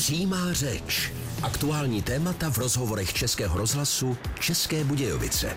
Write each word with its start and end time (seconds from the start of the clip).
Přímá 0.00 0.52
řeč. 0.52 1.12
Aktuální 1.42 2.02
témata 2.02 2.50
v 2.50 2.58
rozhovorech 2.58 3.12
Českého 3.12 3.58
rozhlasu 3.58 4.16
České 4.40 4.84
Budějovice. 4.84 5.56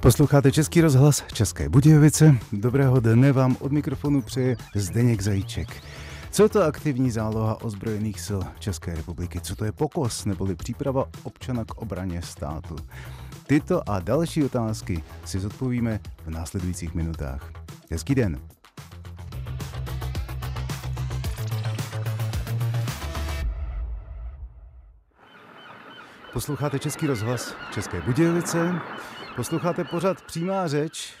Posloucháte 0.00 0.52
Český 0.52 0.80
rozhlas 0.80 1.24
České 1.32 1.68
Budějovice. 1.68 2.38
Dobrého 2.52 3.00
dne 3.00 3.32
vám 3.32 3.56
od 3.60 3.72
mikrofonu 3.72 4.22
přeje 4.22 4.56
Zdeněk 4.74 5.20
Zajíček. 5.22 5.82
Co 6.30 6.48
to 6.48 6.62
aktivní 6.62 7.10
záloha 7.10 7.62
ozbrojených 7.62 8.20
sil 8.26 8.40
České 8.58 8.94
republiky? 8.94 9.40
Co 9.40 9.56
to 9.56 9.64
je 9.64 9.72
pokos 9.72 10.24
neboli 10.24 10.54
příprava 10.54 11.04
občana 11.22 11.64
k 11.64 11.74
obraně 11.74 12.22
státu? 12.22 12.76
Tyto 13.46 13.90
a 13.90 14.00
další 14.00 14.44
otázky 14.44 15.04
si 15.24 15.40
zodpovíme 15.40 16.00
v 16.24 16.30
následujících 16.30 16.94
minutách. 16.94 17.52
Hezký 17.90 18.14
den. 18.14 18.40
Posloucháte 26.32 26.78
Český 26.78 27.06
rozhlas 27.06 27.54
České 27.74 28.00
Budějovice. 28.00 28.74
Posloucháte 29.36 29.84
pořad 29.84 30.22
Přímá 30.22 30.68
řeč 30.68 31.14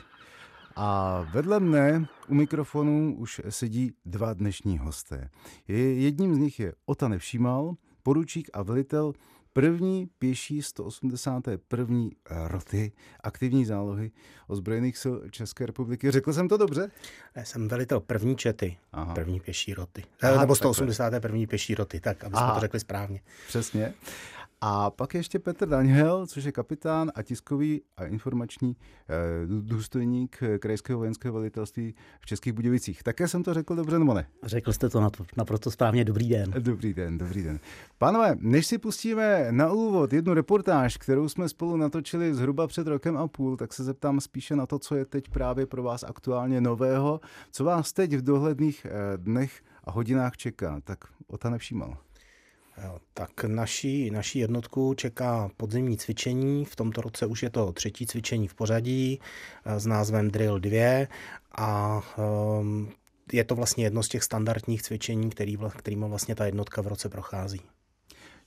a 0.76 1.20
vedle 1.32 1.60
mne 1.60 2.06
u 2.28 2.34
mikrofonu 2.34 3.16
už 3.18 3.40
sedí 3.48 3.92
dva 4.04 4.34
dnešní 4.34 4.78
hosté. 4.78 5.30
Jedním 5.68 6.34
z 6.34 6.38
nich 6.38 6.60
je 6.60 6.72
Ota 6.86 7.08
Nevšímal, 7.08 7.74
poručík 8.02 8.50
a 8.52 8.62
velitel 8.62 9.12
první 9.54 10.08
pěší 10.18 10.62
181. 10.62 12.08
roty 12.46 12.92
aktivní 13.20 13.64
zálohy 13.64 14.10
ozbrojených 14.46 14.98
sil 15.02 15.14
České 15.30 15.66
republiky. 15.66 16.10
Řekl 16.10 16.32
jsem 16.32 16.48
to 16.48 16.56
dobře? 16.56 16.90
Já 17.34 17.44
jsem 17.44 17.68
velitel 17.68 18.00
první 18.00 18.36
čety, 18.36 18.76
Aha. 18.92 19.14
první 19.14 19.40
pěší 19.40 19.74
roty. 19.74 20.04
Aha, 20.22 20.40
Nebo 20.40 20.56
181. 20.56 21.46
pěší 21.48 21.74
roty, 21.74 22.00
tak, 22.00 22.24
aby 22.24 22.36
jsme 22.36 22.46
to 22.54 22.60
řekli 22.60 22.80
správně. 22.80 23.20
Přesně. 23.48 23.94
A 24.66 24.90
pak 24.90 25.14
ještě 25.14 25.38
Petr 25.38 25.68
Daňhel, 25.68 26.26
což 26.26 26.44
je 26.44 26.52
kapitán 26.52 27.12
a 27.14 27.22
tiskový 27.22 27.82
a 27.96 28.04
informační 28.04 28.76
eh, 28.76 29.14
důstojník 29.62 30.40
Krajského 30.58 30.98
vojenského 30.98 31.34
velitelství 31.34 31.94
v 32.20 32.26
Českých 32.26 32.52
Budějovicích. 32.52 33.02
Také 33.02 33.28
jsem 33.28 33.42
to 33.42 33.54
řekl 33.54 33.76
dobře, 33.76 33.98
nebo 33.98 34.14
ne? 34.14 34.26
Řekl 34.42 34.72
jste 34.72 34.88
to 34.88 35.10
naprosto 35.36 35.70
správně. 35.70 36.04
Dobrý 36.04 36.28
den. 36.28 36.50
Dobrý 36.58 36.94
den, 36.94 37.18
dobrý 37.18 37.42
den. 37.42 37.60
Pánové, 37.98 38.36
než 38.40 38.66
si 38.66 38.78
pustíme 38.78 39.46
na 39.50 39.72
úvod 39.72 40.12
jednu 40.12 40.34
reportáž, 40.34 40.96
kterou 40.96 41.28
jsme 41.28 41.48
spolu 41.48 41.76
natočili 41.76 42.34
zhruba 42.34 42.66
před 42.66 42.86
rokem 42.86 43.16
a 43.16 43.28
půl, 43.28 43.56
tak 43.56 43.72
se 43.72 43.84
zeptám 43.84 44.20
spíše 44.20 44.56
na 44.56 44.66
to, 44.66 44.78
co 44.78 44.94
je 44.94 45.04
teď 45.04 45.28
právě 45.28 45.66
pro 45.66 45.82
vás 45.82 46.04
aktuálně 46.04 46.60
nového, 46.60 47.20
co 47.50 47.64
vás 47.64 47.92
teď 47.92 48.12
v 48.12 48.22
dohledných 48.22 48.86
eh, 48.86 48.90
dnech 49.16 49.62
a 49.84 49.90
hodinách 49.90 50.36
čeká. 50.36 50.80
Tak 50.84 50.98
o 51.26 51.38
to 51.38 51.50
nevšímal. 51.50 52.03
Tak 53.14 53.44
naší, 53.44 54.10
naší 54.10 54.38
jednotku 54.38 54.94
čeká 54.94 55.50
podzimní 55.56 55.96
cvičení. 55.96 56.64
V 56.64 56.76
tomto 56.76 57.00
roce 57.00 57.26
už 57.26 57.42
je 57.42 57.50
to 57.50 57.72
třetí 57.72 58.06
cvičení 58.06 58.48
v 58.48 58.54
pořadí 58.54 59.20
eh, 59.64 59.80
s 59.80 59.86
názvem 59.86 60.30
Drill 60.30 60.58
2 60.58 61.06
a 61.52 62.02
um, 62.60 62.92
je 63.32 63.44
to 63.44 63.54
vlastně 63.54 63.84
jedno 63.84 64.02
z 64.02 64.08
těch 64.08 64.22
standardních 64.22 64.82
cvičení, 64.82 65.30
který, 65.30 65.58
kterým 65.78 66.00
vlastně 66.00 66.34
ta 66.34 66.46
jednotka 66.46 66.82
v 66.82 66.86
roce 66.86 67.08
prochází. 67.08 67.60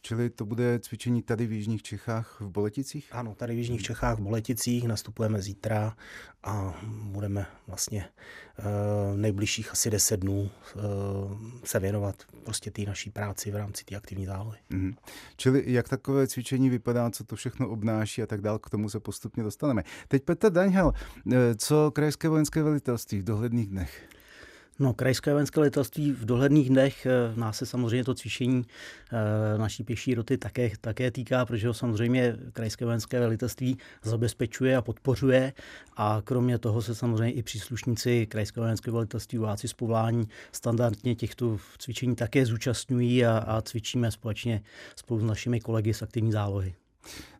Čili 0.08 0.30
to 0.30 0.46
bude 0.46 0.80
cvičení 0.80 1.22
tady 1.22 1.48
v 1.48 1.52
Jižních 1.52 1.84
Čechách 1.84 2.42
v 2.42 2.50
Boleticích? 2.50 3.10
Ano, 3.12 3.36
tady 3.36 3.56
v 3.56 3.58
Jižních 3.58 3.84
Čechách 3.84 4.18
v 4.18 4.22
Boleticích 4.22 4.88
nastupujeme 4.88 5.42
zítra 5.42 5.98
a 6.44 6.82
budeme 6.88 7.46
vlastně 7.68 8.06
uh, 8.60 9.18
nejbližších 9.18 9.72
asi 9.72 9.90
10 9.90 10.20
dnů 10.20 10.50
uh, 10.76 10.82
se 11.64 11.80
věnovat 11.80 12.24
prostě 12.44 12.72
té 12.72 12.82
naší 12.82 13.10
práci 13.10 13.52
v 13.52 13.56
rámci 13.56 13.84
té 13.86 13.96
aktivní 13.96 14.26
zálohy. 14.26 14.58
Mm-hmm. 14.72 14.96
Čili 15.38 15.64
jak 15.68 15.90
takové 15.90 16.28
cvičení 16.28 16.70
vypadá, 16.70 17.10
co 17.10 17.24
to 17.24 17.36
všechno 17.36 17.70
obnáší 17.70 18.24
a 18.24 18.26
tak 18.26 18.42
dál, 18.42 18.60
k 18.60 18.70
tomu 18.70 18.90
se 18.90 19.00
postupně 19.00 19.44
dostaneme. 19.44 19.84
Teď 20.08 20.24
Petr 20.24 20.50
Daňhel, 20.50 20.94
eh, 21.32 21.56
co 21.56 21.92
Krajské 21.92 22.30
vojenské 22.30 22.64
velitelství 22.64 23.20
v 23.20 23.24
dohledných 23.24 23.68
dnech? 23.68 24.17
No, 24.80 24.94
krajské 24.94 25.32
vojenské 25.34 25.60
letectví 25.60 26.12
v 26.12 26.26
dohledných 26.26 26.70
dnech 26.70 27.06
eh, 27.06 27.34
nás 27.36 27.58
se 27.58 27.66
samozřejmě 27.66 28.04
to 28.04 28.14
cvičení 28.14 28.66
eh, 29.12 29.58
naší 29.58 29.84
pěší 29.84 30.16
roty 30.16 30.38
také, 30.38 30.72
také 30.82 31.12
týká, 31.12 31.46
protože 31.46 31.68
ho 31.68 31.74
samozřejmě 31.74 32.38
krajské 32.54 32.86
vojenské 32.86 33.20
velitelství 33.20 33.78
zabezpečuje 34.04 34.78
a 34.78 34.82
podpořuje 34.82 35.54
a 35.96 36.22
kromě 36.24 36.58
toho 36.58 36.82
se 36.82 36.96
samozřejmě 36.96 37.32
i 37.32 37.44
příslušníci 37.44 38.26
krajského 38.26 38.64
vojenského 38.64 38.96
velitelství 38.96 39.38
vojáci 39.38 39.68
z 39.68 39.74
povolání 39.74 40.28
standardně 40.52 41.16
těchto 41.16 41.58
cvičení 41.78 42.16
také 42.16 42.46
zúčastňují 42.46 43.26
a, 43.26 43.38
a 43.38 43.62
cvičíme 43.62 44.12
společně 44.12 44.64
spolu 44.96 45.20
s 45.20 45.24
našimi 45.24 45.60
kolegy 45.60 45.94
z 45.94 46.02
aktivní 46.02 46.32
zálohy. 46.32 46.76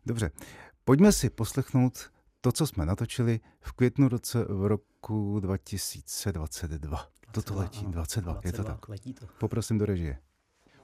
Dobře, 0.06 0.30
pojďme 0.84 1.12
si 1.12 1.30
poslechnout 1.30 2.10
to, 2.40 2.52
co 2.52 2.66
jsme 2.66 2.86
natočili 2.86 3.40
v 3.60 3.72
květnu 3.72 4.08
roce 4.08 4.44
v 4.48 4.66
roku 4.66 5.40
2022. 5.40 7.17
Toto 7.32 7.54
letí, 7.54 7.86
22, 7.86 8.32
22, 8.32 8.40
je 8.44 8.52
to 8.52 8.64
tak. 8.64 8.88
Letí 8.88 9.14
to. 9.14 9.26
Poprosím 9.38 9.78
do 9.78 9.86
režie. 9.86 10.18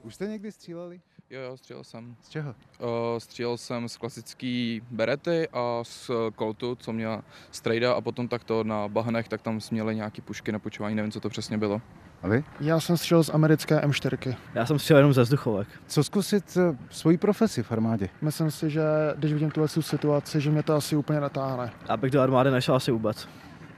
Už 0.01 0.15
jste 0.15 0.27
někdy 0.27 0.51
stříleli? 0.51 1.01
Jo, 1.29 1.41
jo, 1.41 1.57
střílel 1.57 1.83
jsem. 1.83 2.15
Z 2.21 2.29
čeho? 2.29 2.49
Uh, 2.79 2.87
střílel 3.17 3.57
jsem 3.57 3.89
z 3.89 3.97
klasický 3.97 4.81
berety 4.91 5.47
a 5.53 5.79
z 5.83 6.11
koltu, 6.35 6.75
co 6.75 6.93
měla 6.93 7.23
strejda 7.51 7.93
a 7.93 8.01
potom 8.01 8.27
takto 8.27 8.63
na 8.63 8.87
bahnech, 8.87 9.27
tak 9.27 9.41
tam 9.41 9.61
směli 9.61 9.95
nějaký 9.95 10.21
pušky 10.21 10.51
na 10.51 10.59
počování, 10.59 10.95
nevím, 10.95 11.11
co 11.11 11.19
to 11.19 11.29
přesně 11.29 11.57
bylo. 11.57 11.81
A 12.23 12.27
vy? 12.27 12.43
Já 12.59 12.79
jsem 12.79 12.97
střelil 12.97 13.23
z 13.23 13.29
americké 13.29 13.79
M4. 13.79 14.35
Já 14.55 14.65
jsem 14.65 14.79
střelil 14.79 14.99
jenom 14.99 15.13
ze 15.13 15.21
vzduchovek. 15.21 15.67
Co 15.87 16.03
zkusit 16.03 16.57
uh, 16.57 16.75
svoji 16.89 17.17
profesi 17.17 17.63
v 17.63 17.71
armádě? 17.71 18.09
Myslím 18.21 18.51
si, 18.51 18.69
že 18.69 18.83
když 19.17 19.33
vidím 19.33 19.51
tuhle 19.51 19.67
situaci, 19.67 20.41
že 20.41 20.51
mě 20.51 20.63
to 20.63 20.73
asi 20.73 20.95
úplně 20.95 21.19
natáhne. 21.19 21.73
Abych 21.87 22.11
do 22.11 22.21
armády 22.21 22.51
nešel 22.51 22.75
asi 22.75 22.91
vůbec. 22.91 23.27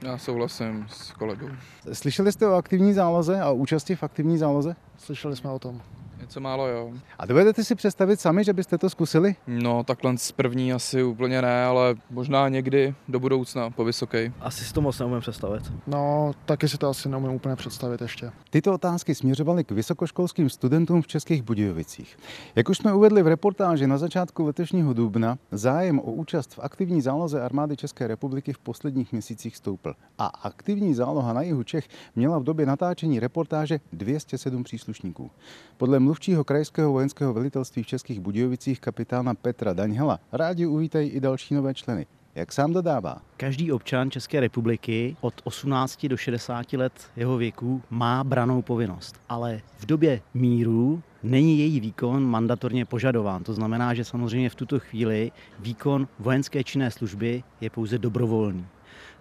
Já 0.02 0.18
souhlasím 0.18 0.86
s 0.88 1.12
kolegou. 1.12 1.48
Slyšeli 1.92 2.32
jste 2.32 2.46
o 2.46 2.54
aktivní 2.54 2.92
záloze 2.94 3.40
a 3.40 3.50
účasti 3.50 3.96
v 3.96 4.02
aktivní 4.02 4.38
záloze? 4.38 4.76
Slyšeli 4.98 5.36
jsme 5.36 5.50
o 5.50 5.58
tom. 5.58 5.82
Něco 6.28 6.40
málo, 6.40 6.68
jo. 6.68 6.92
A 7.18 7.26
dovedete 7.26 7.64
si 7.64 7.74
představit 7.74 8.20
sami, 8.20 8.44
že 8.44 8.52
byste 8.52 8.78
to 8.78 8.90
zkusili? 8.90 9.36
No, 9.46 9.84
takhle 9.84 10.18
z 10.18 10.32
první 10.32 10.72
asi 10.72 11.02
úplně 11.02 11.42
ne, 11.42 11.64
ale 11.64 11.94
možná 12.10 12.48
někdy 12.48 12.94
do 13.08 13.20
budoucna 13.20 13.70
po 13.70 13.84
vysoké. 13.84 14.32
Asi 14.40 14.64
si 14.64 14.72
to 14.72 14.80
moc 14.80 14.98
neumím 14.98 15.20
představit. 15.20 15.62
No, 15.86 16.32
taky 16.44 16.68
si 16.68 16.78
to 16.78 16.88
asi 16.88 17.08
neumím 17.08 17.30
úplně 17.30 17.56
představit 17.56 18.00
ještě. 18.00 18.30
Tyto 18.50 18.74
otázky 18.74 19.14
směřovaly 19.14 19.64
k 19.64 19.70
vysokoškolským 19.70 20.50
studentům 20.50 21.02
v 21.02 21.06
Českých 21.06 21.42
Budějovicích. 21.42 22.18
Jak 22.56 22.68
už 22.68 22.78
jsme 22.78 22.92
uvedli 22.92 23.22
v 23.22 23.26
reportáži 23.26 23.86
na 23.86 23.98
začátku 23.98 24.46
letošního 24.46 24.92
dubna, 24.92 25.38
zájem 25.52 25.98
o 25.98 26.02
účast 26.02 26.54
v 26.54 26.58
aktivní 26.62 27.00
záloze 27.00 27.42
armády 27.42 27.76
České 27.76 28.06
republiky 28.06 28.52
v 28.52 28.58
posledních 28.58 29.12
měsících 29.12 29.56
stoupl. 29.56 29.94
A 30.18 30.26
aktivní 30.26 30.94
záloha 30.94 31.32
na 31.32 31.42
jihu 31.42 31.62
Čech 31.62 31.88
měla 32.16 32.38
v 32.38 32.44
době 32.44 32.66
natáčení 32.66 33.20
reportáže 33.20 33.80
207 33.92 34.64
příslušníků. 34.64 35.30
Podle 35.76 36.00
mluvčího 36.18 36.44
krajského 36.44 36.92
vojenského 36.92 37.34
velitelství 37.34 37.82
v 37.82 37.86
Českých 37.86 38.20
Budějovicích 38.20 38.80
kapitána 38.80 39.34
Petra 39.34 39.72
Daňhela 39.72 40.20
rádi 40.32 40.66
uvítají 40.66 41.10
i 41.10 41.20
další 41.20 41.54
nové 41.54 41.74
členy. 41.74 42.06
Jak 42.34 42.52
sám 42.52 42.72
dodává? 42.72 43.22
Každý 43.36 43.72
občan 43.72 44.10
České 44.10 44.40
republiky 44.40 45.16
od 45.20 45.34
18 45.44 46.06
do 46.06 46.16
60 46.16 46.72
let 46.72 46.92
jeho 47.16 47.36
věku 47.36 47.82
má 47.90 48.24
branou 48.24 48.62
povinnost. 48.62 49.20
Ale 49.28 49.60
v 49.78 49.86
době 49.86 50.20
míru 50.34 51.02
není 51.22 51.58
její 51.58 51.80
výkon 51.80 52.24
mandatorně 52.24 52.84
požadován. 52.84 53.44
To 53.44 53.54
znamená, 53.54 53.94
že 53.94 54.04
samozřejmě 54.04 54.50
v 54.50 54.54
tuto 54.54 54.78
chvíli 54.78 55.32
výkon 55.58 56.08
vojenské 56.18 56.64
činné 56.64 56.90
služby 56.90 57.42
je 57.60 57.70
pouze 57.70 57.98
dobrovolný 57.98 58.66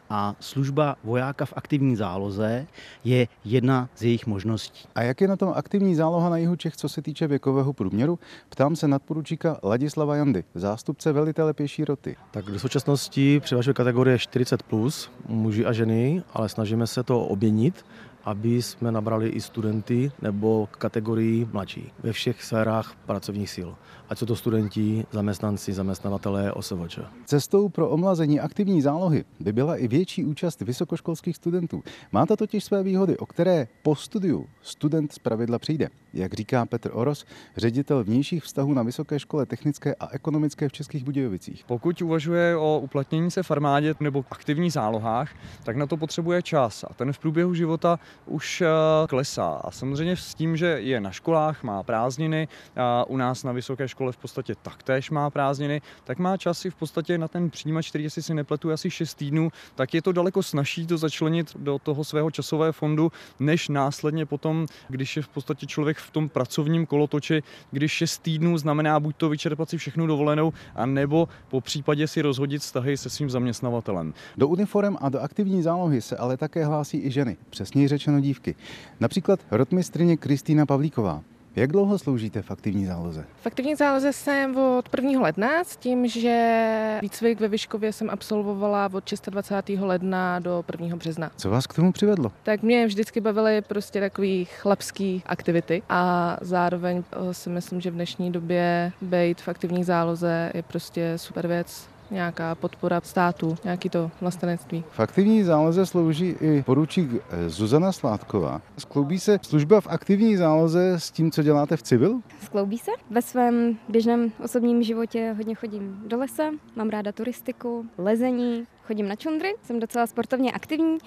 a 0.10 0.36
služba 0.40 0.96
vojáka 1.04 1.46
v 1.46 1.54
aktivní 1.56 1.96
záloze 1.96 2.68
je 3.04 3.28
jedna 3.46 3.90
z 3.96 4.04
jejich 4.04 4.28
možností. 4.28 4.88
A 4.96 5.02
jak 5.02 5.22
je 5.22 5.28
na 5.28 5.36
tom 5.36 5.54
aktivní 5.56 5.96
záloha 5.96 6.30
na 6.30 6.38
jihu 6.38 6.56
Čech, 6.56 6.78
co 6.78 6.90
se 6.90 7.02
týče 7.02 7.28
věkového 7.28 7.74
průměru? 7.74 8.20
Ptám 8.50 8.76
se 8.76 8.88
nadporučíka 8.88 9.60
Ladislava 9.64 10.16
Jandy, 10.16 10.44
zástupce 10.56 11.12
velitele 11.12 11.54
pěší 11.54 11.86
roty. 11.86 12.16
Tak 12.32 12.46
do 12.46 12.60
současnosti 12.60 13.40
převažuje 13.40 13.74
kategorie 13.74 14.18
40+, 14.18 14.58
plus, 14.68 15.12
muži 15.28 15.66
a 15.66 15.74
ženy, 15.74 16.24
ale 16.34 16.50
snažíme 16.50 16.88
se 16.88 17.04
to 17.04 17.22
obměnit 17.22 17.86
aby 18.28 18.62
jsme 18.62 18.92
nabrali 18.92 19.30
i 19.30 19.42
studenty 19.42 20.12
nebo 20.22 20.70
kategorii 20.78 21.48
mladší 21.54 21.92
ve 22.04 22.12
všech 22.12 22.44
sférách 22.44 22.96
pracovních 23.06 23.50
sil. 23.56 23.70
Ať 24.10 24.18
jsou 24.18 24.26
to 24.26 24.36
studenti, 24.36 25.06
zaměstnanci, 25.12 25.74
zaměstnavatelé, 25.74 26.52
OSVČ. 26.54 27.00
Cestou 27.26 27.70
pro 27.70 27.90
omlazení 27.90 28.40
aktivní 28.40 28.82
zálohy 28.82 29.26
by 29.40 29.54
byla 29.54 29.76
i 29.76 29.88
větší 29.88 30.26
účast 30.26 30.62
vysokoškolských 30.62 31.36
studentů. 31.36 31.84
Má 32.12 32.26
to 32.26 32.36
totiž 32.36 32.64
své 32.64 32.84
výhody, 32.84 33.18
o 33.18 33.26
které 33.26 33.68
po 33.84 33.96
studiu 33.96 34.46
student 34.62 35.14
zpravidla 35.14 35.60
přijde. 35.60 35.90
Jak 36.14 36.34
říká 36.34 36.66
Petr 36.66 36.90
Oros, 36.94 37.26
ředitel 37.58 38.04
vnějších 38.04 38.44
vztahů 38.44 38.74
na 38.74 38.84
Vysoké 38.84 39.20
škole 39.20 39.46
technické 39.46 39.96
a 39.96 40.08
ekonomické 40.12 40.70
v 40.70 40.72
Českých 40.72 41.04
Budějovicích. 41.04 41.64
Pokud 41.68 42.02
uvažuje 42.02 42.58
o 42.58 42.80
uplatnění 42.84 43.32
se 43.32 43.44
v 43.44 43.52
armádě 43.52 43.96
nebo 44.00 44.26
aktivních 44.32 44.74
zálohách, 44.74 45.32
tak 45.64 45.76
na 45.76 45.86
to 45.86 45.98
potřebuje 45.98 46.42
čas 46.42 46.86
a 46.90 46.94
ten 46.94 47.14
v 47.14 47.20
průběhu 47.20 47.54
života 47.54 48.00
už 48.26 48.62
eh, 48.62 48.68
klesá. 49.08 49.62
A 49.64 49.72
samozřejmě 49.72 50.16
s 50.16 50.36
tím, 50.36 50.58
že 50.58 50.66
je 50.66 51.02
na 51.02 51.12
školách, 51.12 51.64
má 51.64 51.84
prázdniny, 51.84 52.48
a 52.76 53.06
u 53.08 53.18
nás 53.18 53.44
na 53.44 53.52
vysoké 53.52 53.88
škole 53.88 54.12
v 54.12 54.18
podstatě 54.18 54.56
taktéž 54.62 55.10
má 55.10 55.30
prázdniny, 55.30 55.82
tak 56.04 56.20
má 56.20 56.38
čas 56.38 56.60
si 56.60 56.70
v 56.70 56.76
podstatě 56.76 57.18
na 57.18 57.28
ten 57.28 57.50
přijímač, 57.50 57.90
který 57.90 58.10
si 58.10 58.22
si 58.22 58.34
nepletu 58.34 58.72
asi 58.72 58.92
6 58.92 59.14
týdnů, 59.14 59.50
tak 59.76 59.94
je 59.94 60.02
to 60.02 60.12
daleko 60.12 60.44
snažší 60.44 60.88
to 60.88 60.98
začlenit 60.98 61.58
do 61.58 61.80
toho 61.80 62.04
svého 62.04 62.32
časového 62.32 62.74
fondu, 62.74 63.12
než 63.40 63.70
následně 63.70 64.26
potom, 64.26 64.66
když 64.90 65.18
je 65.18 65.24
v 65.24 65.28
podstatě 65.28 65.66
člověk 65.66 65.98
v 65.98 66.12
tom 66.12 66.30
pracovním 66.30 66.86
kolotoči, 66.86 67.44
když 67.72 67.92
6 67.92 68.18
týdnů 68.18 68.58
znamená 68.58 69.00
buď 69.00 69.16
to 69.16 69.30
vyčerpat 69.30 69.70
si 69.70 69.78
všechnu 69.78 70.08
dovolenou, 70.08 70.54
a 70.76 70.86
nebo 70.86 71.28
po 71.48 71.62
případě 71.62 72.08
si 72.08 72.22
rozhodit 72.22 72.62
vztahy 72.62 72.98
se 72.98 73.10
svým 73.10 73.30
zaměstnavatelem. 73.30 74.14
Do 74.38 74.48
uniform 74.48 74.98
a 75.02 75.10
do 75.10 75.20
aktivní 75.20 75.62
zálohy 75.62 76.02
se 76.02 76.18
ale 76.18 76.38
také 76.38 76.66
hlásí 76.66 77.06
i 77.06 77.12
ženy, 77.12 77.38
přesněji 77.50 77.88
řečeno 77.98 78.20
dívky. 78.20 78.56
Například 79.00 79.40
rotmistrině 79.52 80.18
Kristýna 80.18 80.66
Pavlíková. 80.66 81.22
Jak 81.56 81.72
dlouho 81.72 81.98
sloužíte 81.98 82.42
v 82.42 82.52
aktivní 82.52 82.86
záloze? 82.86 83.26
V 83.42 83.48
aktivní 83.48 83.76
záloze 83.76 84.14
jsem 84.14 84.58
od 84.58 84.90
1. 84.98 85.22
ledna 85.22 85.64
s 85.64 85.78
tím, 85.78 86.08
že 86.08 87.00
výcvik 87.02 87.40
ve 87.40 87.48
Vyškově 87.48 87.94
jsem 87.94 88.10
absolvovala 88.10 88.90
od 88.94 89.04
26. 89.30 89.82
ledna 89.82 90.40
do 90.40 90.66
1. 90.82 90.96
března. 90.96 91.32
Co 91.36 91.50
vás 91.50 91.68
k 91.68 91.74
tomu 91.74 91.92
přivedlo? 91.92 92.32
Tak 92.44 92.64
mě 92.64 92.86
vždycky 92.86 93.22
bavily 93.22 93.62
prostě 93.62 94.00
takové 94.00 94.44
chlapské 94.44 95.20
aktivity 95.26 95.82
a 95.90 96.38
zároveň 96.42 97.04
eh, 97.12 97.34
si 97.34 97.50
myslím, 97.50 97.82
že 97.82 97.92
v 97.92 97.94
dnešní 97.94 98.32
době 98.32 98.92
být 99.02 99.42
v 99.42 99.48
aktivní 99.48 99.84
záloze 99.84 100.52
je 100.54 100.64
prostě 100.64 101.14
super 101.16 101.48
věc 101.48 101.90
nějaká 102.12 102.56
podpora 102.56 103.02
státu, 103.04 103.56
nějaký 103.64 103.90
to 103.90 104.12
vlastenectví. 104.22 104.84
V 104.92 105.00
aktivní 105.00 105.44
záloze 105.44 105.86
slouží 105.86 106.36
i 106.42 106.64
poručík 106.64 107.10
eh, 107.14 107.50
Zuzana 107.50 107.92
Sládková. 107.92 108.62
Skloubí 108.78 109.20
se 109.20 109.40
služba 109.42 109.82
v 109.82 109.88
aktivní 109.88 110.38
záloze 110.38 110.94
s 110.94 111.12
tím, 111.12 111.32
co 111.32 111.44
děláte 111.44 111.78
v 111.78 111.82
civilu? 111.84 112.24
Skloubí 112.46 112.78
se. 112.78 112.92
Ve 113.10 113.22
svém 113.22 113.78
běžném 113.90 114.32
osobním 114.44 114.84
životě 114.84 115.34
hodně 115.38 115.56
chodím 115.56 116.04
do 116.08 116.18
lesa, 116.18 116.44
mám 116.76 116.90
ráda 116.90 117.12
turistiku, 117.12 117.86
lezení, 117.98 118.68
chodím 118.88 119.08
na 119.08 119.16
čundry, 119.16 119.56
jsem 119.64 119.80
docela 119.80 120.08
sportovně 120.08 120.52
aktivní. 120.52 120.98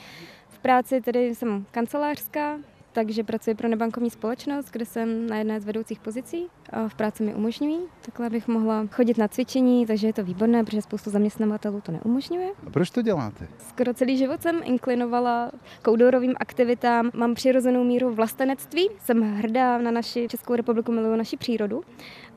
V 0.48 0.58
práci 0.58 1.00
tedy 1.00 1.34
jsem 1.34 1.66
kancelářská, 1.70 2.56
takže 2.92 3.24
pracuji 3.24 3.54
pro 3.54 3.68
nebankovní 3.68 4.10
společnost, 4.10 4.70
kde 4.70 4.84
jsem 4.84 5.26
na 5.26 5.36
jedné 5.36 5.60
z 5.60 5.64
vedoucích 5.64 6.00
pozicí 6.00 6.46
a 6.70 6.88
v 6.88 6.94
práci 6.94 7.22
mi 7.22 7.34
umožňují. 7.34 7.78
Takhle 8.04 8.30
bych 8.30 8.48
mohla 8.48 8.86
chodit 8.90 9.18
na 9.18 9.28
cvičení, 9.28 9.86
takže 9.86 10.06
je 10.06 10.12
to 10.12 10.24
výborné, 10.24 10.64
protože 10.64 10.82
spoustu 10.82 11.10
zaměstnavatelů 11.10 11.80
to 11.80 11.92
neumožňuje. 11.92 12.50
A 12.66 12.70
proč 12.70 12.90
to 12.90 13.02
děláte? 13.02 13.48
Skoro 13.58 13.94
celý 13.94 14.16
život 14.16 14.42
jsem 14.42 14.60
inklinovala 14.64 15.50
k 15.82 15.88
outdoorovým 15.88 16.34
aktivitám, 16.40 17.10
mám 17.14 17.34
přirozenou 17.34 17.84
míru 17.84 18.14
vlastenectví, 18.14 18.88
jsem 18.98 19.36
hrdá 19.36 19.78
na 19.78 19.90
naši 19.90 20.28
Českou 20.28 20.54
republiku, 20.54 20.92
miluju 20.92 21.16
naši 21.16 21.36
přírodu 21.36 21.82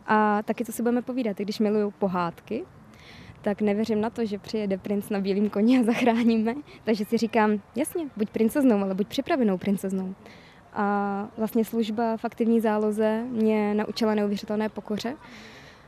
a 0.07 0.43
taky 0.43 0.65
co 0.65 0.71
si 0.71 0.81
budeme 0.81 1.01
povídat, 1.01 1.37
když 1.37 1.59
miluju 1.59 1.91
pohádky, 1.91 2.63
tak 3.41 3.61
nevěřím 3.61 4.01
na 4.01 4.09
to, 4.09 4.25
že 4.25 4.37
přijede 4.37 4.77
princ 4.77 5.09
na 5.09 5.19
bílém 5.19 5.49
koni 5.49 5.79
a 5.79 5.83
zachráníme. 5.91 6.55
Takže 6.83 7.05
si 7.05 7.17
říkám, 7.17 7.61
jasně, 7.75 8.05
buď 8.17 8.29
princeznou, 8.29 8.77
ale 8.77 8.93
buď 8.93 9.07
připravenou 9.07 9.57
princeznou. 9.57 10.15
A 10.75 11.27
vlastně 11.37 11.65
služba 11.65 12.17
v 12.17 12.25
aktivní 12.25 12.59
záloze 12.59 13.23
mě 13.29 13.73
naučila 13.73 14.15
neuvěřitelné 14.15 14.69
pokoře. 14.69 15.15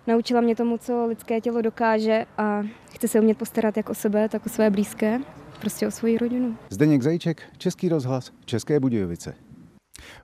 Naučila 0.08 0.42
mě 0.42 0.56
tomu, 0.56 0.78
co 0.78 1.06
lidské 1.06 1.42
tělo 1.42 1.62
dokáže 1.62 2.26
a 2.38 2.64
chce 2.94 3.08
se 3.08 3.20
umět 3.20 3.38
postarat 3.38 3.78
jak 3.78 3.90
o 3.90 3.94
sebe, 3.94 4.30
tak 4.30 4.46
o 4.46 4.50
své 4.50 4.70
blízké, 4.70 5.20
prostě 5.62 5.88
o 5.88 5.92
svoji 5.92 6.18
rodinu. 6.18 6.58
Zdeněk 6.70 7.02
Zajíček, 7.02 7.44
Český 7.58 7.90
rozhlas, 7.90 8.32
České 8.46 8.80
Budějovice. 8.80 9.36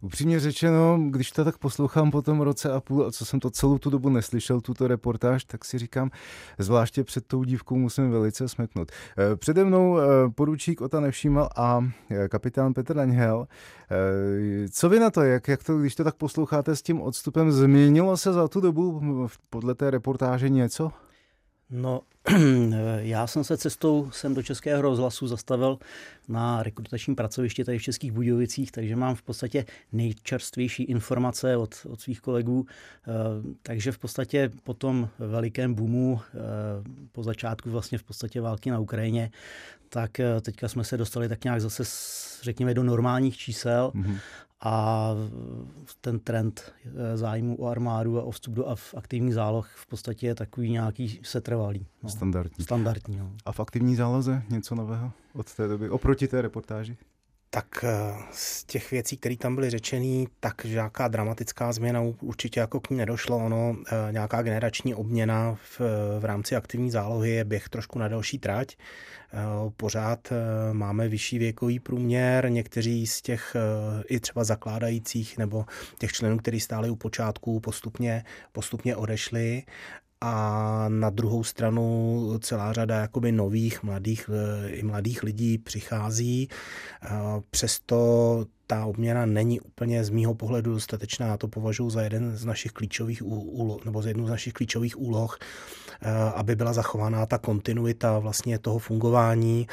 Upřímně 0.01 0.39
řečeno, 0.39 0.99
když 1.09 1.31
to 1.31 1.45
tak 1.45 1.57
poslouchám 1.57 2.11
po 2.11 2.21
tom 2.21 2.41
roce 2.41 2.71
a 2.71 2.81
půl, 2.81 3.05
a 3.05 3.11
co 3.11 3.25
jsem 3.25 3.39
to 3.39 3.49
celou 3.49 3.77
tu 3.77 3.89
dobu 3.89 4.09
neslyšel, 4.09 4.61
tuto 4.61 4.87
reportáž, 4.87 5.45
tak 5.45 5.65
si 5.65 5.77
říkám, 5.77 6.11
zvláště 6.57 7.03
před 7.03 7.27
tou 7.27 7.43
dívkou 7.43 7.75
musím 7.75 8.11
velice 8.11 8.47
smeknout. 8.47 8.91
Eh, 9.17 9.35
přede 9.35 9.65
mnou 9.65 9.99
eh, 9.99 10.03
poručík 10.35 10.81
Ota 10.81 10.99
Nevšímal 10.99 11.49
a 11.55 11.85
eh, 12.09 12.27
kapitán 12.27 12.73
Petr 12.73 12.93
Daňhel. 12.93 13.47
Co 14.71 14.89
vy 14.89 14.99
na 14.99 15.11
to, 15.11 15.21
jak, 15.21 15.47
jak 15.47 15.63
to, 15.63 15.77
když 15.77 15.95
to 15.95 16.03
tak 16.03 16.15
posloucháte 16.15 16.75
s 16.75 16.81
tím 16.81 17.01
odstupem, 17.01 17.51
změnilo 17.51 18.17
se 18.17 18.33
za 18.33 18.47
tu 18.47 18.61
dobu 18.61 19.01
podle 19.49 19.75
té 19.75 19.91
reportáže 19.91 20.49
něco? 20.49 20.91
No, 21.71 22.01
já 22.99 23.27
jsem 23.27 23.43
se 23.43 23.57
cestou 23.57 24.11
sem 24.11 24.33
do 24.33 24.43
Českého 24.43 24.81
rozhlasu 24.81 25.27
zastavil 25.27 25.79
na 26.27 26.63
rekrutačním 26.63 27.15
pracovišti 27.15 27.63
tady 27.63 27.79
v 27.79 27.83
Českých 27.83 28.11
Budějovicích, 28.11 28.71
takže 28.71 28.95
mám 28.95 29.15
v 29.15 29.21
podstatě 29.21 29.65
nejčerstvější 29.91 30.83
informace 30.83 31.57
od, 31.57 31.75
od 31.89 32.01
svých 32.01 32.21
kolegů. 32.21 32.65
Eh, 32.67 33.11
takže 33.63 33.91
v 33.91 33.97
podstatě 33.97 34.51
po 34.63 34.73
tom 34.73 35.09
velikém 35.19 35.73
boomu, 35.73 36.19
eh, 36.33 36.37
po 37.11 37.23
začátku 37.23 37.71
vlastně 37.71 37.97
v 37.97 38.03
podstatě 38.03 38.41
války 38.41 38.71
na 38.71 38.79
Ukrajině, 38.79 39.31
tak 39.89 40.19
eh, 40.19 40.41
teďka 40.41 40.67
jsme 40.67 40.83
se 40.83 40.97
dostali 40.97 41.29
tak 41.29 41.43
nějak 41.43 41.61
zase, 41.61 41.83
řekněme, 42.43 42.73
do 42.73 42.83
normálních 42.83 43.37
čísel 43.37 43.91
mm-hmm 43.95 44.17
a 44.63 45.09
ten 46.01 46.19
trend 46.19 46.73
eh, 46.85 47.17
zájmu 47.17 47.61
o 47.61 47.67
armádu 47.67 48.19
a 48.19 48.23
o 48.23 48.31
vstup 48.31 48.53
do 48.53 48.75
aktivní 48.97 49.33
záloh 49.33 49.69
v 49.75 49.87
podstatě 49.87 50.27
je 50.27 50.35
takový 50.35 50.71
nějaký 50.71 51.19
setrvalý. 51.23 51.87
No. 52.03 52.09
Standardní. 52.09 52.63
Standardní, 52.63 53.17
no. 53.17 53.31
A 53.45 53.51
v 53.51 53.59
aktivní 53.59 53.95
záloze 53.95 54.43
něco 54.49 54.75
nového 54.75 55.11
od 55.33 55.53
té 55.53 55.67
doby, 55.67 55.89
oproti 55.89 56.27
té 56.27 56.41
reportáži? 56.41 56.97
Tak 57.53 57.83
eh, 57.83 58.13
z 58.31 58.63
těch 58.63 58.91
věcí, 58.91 59.17
které 59.17 59.37
tam 59.37 59.55
byly 59.55 59.69
řečené, 59.69 60.25
tak 60.39 60.63
nějaká 60.65 61.07
dramatická 61.07 61.71
změna 61.71 62.01
určitě 62.21 62.59
jako 62.59 62.79
k 62.79 62.89
ní 62.89 62.97
nedošlo. 62.97 63.37
Ono, 63.37 63.75
eh, 63.91 64.11
nějaká 64.11 64.41
generační 64.41 64.95
obměna 64.95 65.55
v, 65.55 65.81
v 66.19 66.25
rámci 66.25 66.55
aktivní 66.55 66.91
zálohy 66.91 67.29
je 67.29 67.43
běh 67.43 67.69
trošku 67.69 67.99
na 67.99 68.07
další 68.07 68.39
trať. 68.39 68.75
Eh, 68.75 69.37
pořád 69.77 70.33
máme 70.71 71.07
vyšší 71.07 71.39
věkový 71.39 71.79
průměr, 71.79 72.49
někteří 72.49 73.07
z 73.07 73.21
těch 73.21 73.55
i 74.09 74.19
třeba 74.19 74.43
zakládajících 74.43 75.37
nebo 75.37 75.65
těch 75.99 76.11
členů, 76.11 76.37
kteří 76.37 76.59
stáli 76.59 76.89
u 76.89 76.95
počátku, 76.95 77.59
postupně, 77.59 78.23
postupně 78.51 78.95
odešli 78.95 79.63
a 80.21 80.85
na 80.89 81.09
druhou 81.09 81.43
stranu 81.43 82.39
celá 82.41 82.73
řada 82.73 82.99
jakoby 82.99 83.31
nových 83.31 83.83
mladých, 83.83 84.29
eh, 84.33 84.69
i 84.69 84.83
mladých 84.83 85.23
lidí 85.23 85.57
přichází. 85.57 86.49
Přesto 87.49 88.45
ta 88.71 88.85
obměna 88.85 89.25
není 89.25 89.59
úplně 89.59 90.03
z 90.03 90.09
mýho 90.09 90.35
pohledu 90.35 90.73
dostatečná. 90.73 91.37
To 91.37 91.47
považuji 91.47 91.89
za 91.89 92.01
jeden 92.01 92.37
z 92.37 92.45
našich 92.45 92.71
klíčových 92.71 93.25
úloh, 93.25 93.85
nebo 93.85 94.01
za 94.01 94.07
jednu 94.07 94.27
z 94.27 94.29
našich 94.29 94.53
klíčových 94.53 94.99
úloh, 94.99 95.39
eh, 96.01 96.09
aby 96.35 96.55
byla 96.55 96.73
zachována 96.73 97.25
ta 97.25 97.37
kontinuita 97.37 98.19
vlastně 98.19 98.59
toho 98.59 98.79
fungování 98.79 99.67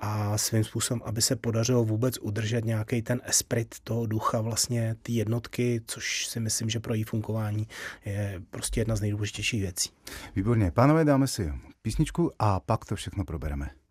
a 0.00 0.38
svým 0.38 0.64
způsobem, 0.64 1.02
aby 1.04 1.22
se 1.22 1.36
podařilo 1.36 1.84
vůbec 1.84 2.18
udržet 2.18 2.64
nějaký 2.64 3.02
ten 3.02 3.20
esprit 3.24 3.74
toho 3.84 4.06
ducha 4.06 4.40
vlastně 4.40 4.96
ty 5.02 5.12
jednotky, 5.12 5.80
což 5.86 6.26
si 6.26 6.40
myslím, 6.40 6.70
že 6.70 6.80
pro 6.80 6.94
její 6.94 7.04
fungování 7.04 7.68
je 8.04 8.42
prostě 8.50 8.80
jedna 8.80 8.96
z 8.96 9.00
nejdůležitějších 9.00 9.60
věcí. 9.60 9.90
Výborně. 10.36 10.70
Pánové, 10.70 11.04
dáme 11.04 11.26
si 11.26 11.52
písničku 11.82 12.32
a 12.38 12.60
pak 12.60 12.84
to 12.84 12.96
všechno 12.96 13.24
probereme. 13.24 13.83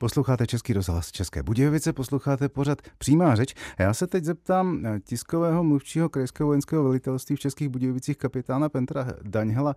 Posloucháte 0.00 0.46
Český 0.46 0.72
rozhlas 0.72 1.10
České 1.12 1.42
Budějovice, 1.42 1.92
posloucháte 1.92 2.48
pořad 2.48 2.78
Přímá 2.98 3.34
řeč. 3.34 3.54
Já 3.78 3.94
se 3.94 4.06
teď 4.06 4.24
zeptám 4.24 4.86
eh, 4.86 5.00
tiskového 5.00 5.64
mluvčího 5.64 6.08
krajského 6.08 6.46
vojenského 6.46 6.84
velitelství 6.84 7.36
v 7.36 7.40
Českých 7.40 7.68
Budějovicích 7.68 8.16
kapitána 8.16 8.68
Pentra 8.68 9.06
Daňhela. 9.22 9.74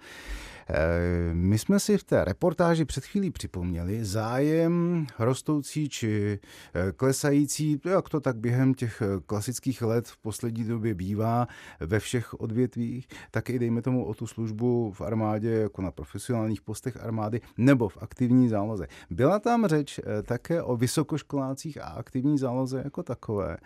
Eh, 0.70 1.34
my 1.34 1.58
jsme 1.58 1.80
si 1.80 1.98
v 1.98 2.04
té 2.04 2.26
reportáži 2.26 2.86
před 2.86 3.06
chvílí 3.06 3.32
připomněli 3.32 4.06
zájem 4.06 5.06
rostoucí 5.20 5.90
či 5.90 6.40
eh, 6.74 6.92
klesající, 6.92 7.82
jak 7.86 8.10
to 8.10 8.20
tak 8.20 8.38
během 8.38 8.74
těch 8.74 9.02
eh, 9.02 9.20
klasických 9.26 9.82
let 9.82 10.08
v 10.08 10.18
poslední 10.18 10.64
době 10.64 10.94
bývá 10.94 11.48
ve 11.80 12.00
všech 12.00 12.34
odvětvích, 12.42 13.08
tak 13.32 13.50
i 13.50 13.60
dejme 13.60 13.82
tomu 13.82 14.06
o 14.06 14.14
tu 14.14 14.28
službu 14.28 14.92
v 14.92 15.02
armádě, 15.02 15.50
jako 15.50 15.82
na 15.82 15.92
profesionálních 15.92 16.62
postech 16.62 17.04
armády, 17.04 17.42
nebo 17.58 17.90
v 17.90 17.98
aktivní 18.02 18.50
záloze. 18.50 18.88
Byla 19.10 19.40
tam 19.40 19.66
řeč 19.66 20.00
také 20.24 20.64
o 20.64 20.78
vysokoškolácích 20.78 21.82
a 21.82 21.86
aktivní 21.86 22.38
záloze 22.38 22.82
jako 22.84 23.04
takové. 23.04 23.58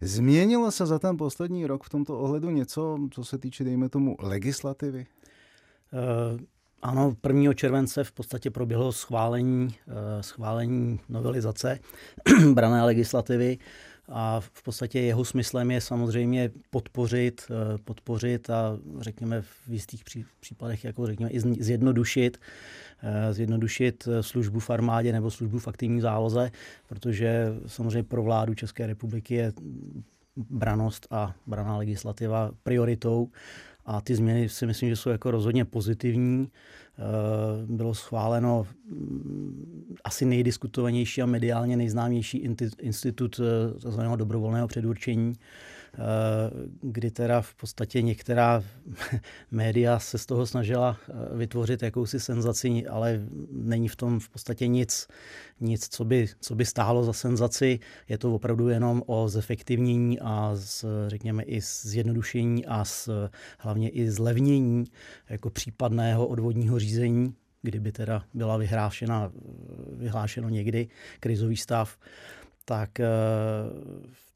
Změnilo 0.00 0.70
se 0.70 0.86
za 0.86 0.98
ten 0.98 1.16
poslední 1.16 1.66
rok 1.66 1.84
v 1.84 1.88
tomto 1.88 2.18
ohledu 2.18 2.50
něco, 2.50 2.98
co 3.10 3.24
se 3.24 3.38
týče, 3.38 3.64
dejme 3.64 3.88
tomu, 3.88 4.16
legislativy? 4.18 5.06
Uh... 5.92 6.40
Ano, 6.82 7.16
1. 7.28 7.54
července 7.54 8.04
v 8.04 8.12
podstatě 8.12 8.50
proběhlo 8.50 8.92
schválení, 8.92 9.74
schválení 10.20 11.00
novelizace 11.08 11.78
brané 12.52 12.84
legislativy 12.84 13.58
a 14.08 14.40
v 14.40 14.62
podstatě 14.62 15.00
jeho 15.00 15.24
smyslem 15.24 15.70
je 15.70 15.80
samozřejmě 15.80 16.50
podpořit, 16.70 17.46
eh, 17.50 17.78
podpořit 17.84 18.50
a 18.50 18.78
řekněme 19.00 19.42
v 19.42 19.68
jistých 19.68 20.04
případech 20.40 20.84
jako 20.84 21.06
řekněme 21.06 21.30
i 21.30 21.40
zjednodušit, 21.40 22.38
eh, 23.02 23.34
zjednodušit 23.34 24.08
službu 24.20 24.60
v 24.60 24.70
armádě 24.70 25.12
nebo 25.12 25.30
službu 25.30 25.58
v 25.58 25.68
aktivní 25.68 26.00
záloze, 26.00 26.50
protože 26.86 27.54
samozřejmě 27.66 28.02
pro 28.02 28.22
vládu 28.22 28.54
České 28.54 28.86
republiky 28.86 29.34
je 29.34 29.52
branost 30.36 31.06
a 31.10 31.34
braná 31.46 31.76
legislativa 31.76 32.50
prioritou 32.62 33.28
a 33.86 34.00
ty 34.00 34.14
změny 34.14 34.48
si 34.48 34.66
myslím, 34.66 34.88
že 34.88 34.96
jsou 34.96 35.10
jako 35.10 35.30
rozhodně 35.30 35.64
pozitivní. 35.64 36.48
Eh, 36.98 37.66
bylo 37.66 37.94
schváleno 37.94 38.66
mm, 38.88 39.96
asi 40.04 40.24
nejdiskutovanější 40.24 41.22
a 41.22 41.26
mediálně 41.26 41.76
nejznámější 41.76 42.38
institut 42.80 43.40
eh, 43.40 43.78
tzv. 43.78 44.00
dobrovolného 44.16 44.68
předurčení, 44.68 45.32
kdy 46.82 47.10
teda 47.10 47.40
v 47.40 47.54
podstatě 47.54 48.02
některá 48.02 48.64
média 49.50 49.98
se 49.98 50.18
z 50.18 50.26
toho 50.26 50.46
snažila 50.46 50.96
eh, 51.08 51.36
vytvořit 51.36 51.82
jakousi 51.82 52.20
senzaci, 52.20 52.86
ale 52.86 53.20
není 53.50 53.88
v 53.88 53.96
tom 53.96 54.20
v 54.20 54.28
podstatě 54.28 54.66
nic, 54.66 55.08
nic 55.60 55.88
co, 55.88 56.04
by, 56.04 56.28
co 56.40 56.54
by 56.54 56.64
stálo 56.64 57.04
za 57.04 57.12
senzaci. 57.12 57.80
Je 58.08 58.18
to 58.18 58.34
opravdu 58.34 58.68
jenom 58.68 59.02
o 59.06 59.28
zefektivnění 59.28 60.20
a 60.20 60.50
z, 60.54 60.84
řekněme 61.06 61.42
i 61.42 61.60
zjednodušení 61.60 62.66
a 62.66 62.84
z, 62.84 63.08
hlavně 63.58 63.88
i 63.88 64.10
zlevnění 64.10 64.84
jako 65.28 65.50
případného 65.50 66.26
odvodního 66.26 66.78
řízení, 66.78 67.34
kdyby 67.62 67.92
teda 67.92 68.24
byla 68.34 68.56
vyhlášena, 68.56 69.32
vyhlášeno 69.92 70.48
někdy 70.48 70.88
krizový 71.20 71.56
stav, 71.56 71.98
tak 72.64 73.00
eh, 73.00 73.06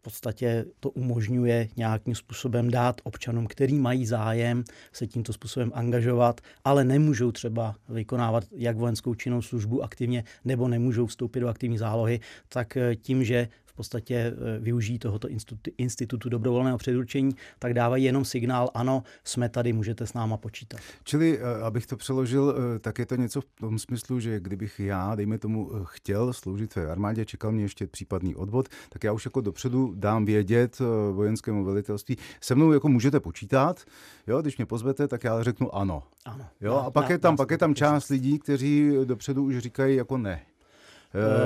v 0.00 0.02
podstatě 0.02 0.64
to 0.80 0.90
umožňuje 0.90 1.68
nějakým 1.76 2.14
způsobem 2.14 2.70
dát 2.70 3.00
občanům, 3.04 3.46
který 3.46 3.78
mají 3.78 4.06
zájem 4.06 4.64
se 4.92 5.06
tímto 5.06 5.32
způsobem 5.32 5.72
angažovat, 5.74 6.40
ale 6.64 6.84
nemůžou 6.84 7.32
třeba 7.32 7.74
vykonávat 7.88 8.44
jak 8.52 8.76
vojenskou 8.76 9.14
činnou 9.14 9.42
službu 9.42 9.84
aktivně, 9.84 10.24
nebo 10.44 10.68
nemůžou 10.68 11.06
vstoupit 11.06 11.40
do 11.40 11.48
aktivní 11.48 11.78
zálohy, 11.78 12.20
tak 12.48 12.76
eh, 12.76 12.96
tím, 12.96 13.24
že 13.24 13.48
podstatě 13.72 14.14
eh, 14.14 14.58
využijí 14.58 14.98
tohoto 14.98 15.28
institutu, 15.28 15.70
institutu 15.78 16.28
dobrovolného 16.28 16.78
předurčení, 16.78 17.36
tak 17.58 17.74
dávají 17.74 18.04
jenom 18.04 18.24
signál, 18.24 18.70
ano, 18.74 19.02
jsme 19.24 19.48
tady, 19.48 19.72
můžete 19.72 20.06
s 20.06 20.14
náma 20.14 20.36
počítat. 20.36 20.80
Čili, 21.04 21.38
eh, 21.38 21.62
abych 21.62 21.86
to 21.86 21.96
přeložil, 21.96 22.54
eh, 22.56 22.78
tak 22.78 22.98
je 22.98 23.06
to 23.06 23.16
něco 23.16 23.40
v 23.40 23.44
tom 23.60 23.78
smyslu, 23.78 24.20
že 24.20 24.40
kdybych 24.40 24.80
já, 24.80 25.14
dejme 25.14 25.38
tomu, 25.38 25.70
chtěl 25.84 26.32
sloužit 26.32 26.74
v 26.74 26.90
armádě, 26.90 27.24
čekal 27.24 27.52
mě 27.52 27.64
ještě 27.64 27.86
případný 27.86 28.34
odvod, 28.34 28.68
tak 28.88 29.04
já 29.04 29.12
už 29.12 29.24
jako 29.24 29.40
dopředu 29.40 29.92
dám 29.96 30.24
vědět 30.24 30.78
vojenskému 31.12 31.64
velitelství, 31.64 32.16
se 32.40 32.54
mnou 32.54 32.72
jako 32.72 32.88
můžete 32.88 33.20
počítat, 33.20 33.84
jo, 34.26 34.42
když 34.42 34.56
mě 34.56 34.66
pozvete, 34.66 35.08
tak 35.08 35.24
já 35.24 35.42
řeknu 35.42 35.74
ano. 35.74 36.02
Ano. 36.24 36.46
Jo, 36.60 36.74
a 36.74 36.90
pak 36.90 37.10
je 37.10 37.18
tam, 37.18 37.36
pak 37.36 37.50
je 37.50 37.58
tam 37.58 37.74
část 37.74 38.08
lidí, 38.08 38.38
kteří 38.38 38.92
dopředu 39.04 39.44
už 39.44 39.58
říkají 39.58 39.96
jako 39.96 40.18
ne. 40.18 40.40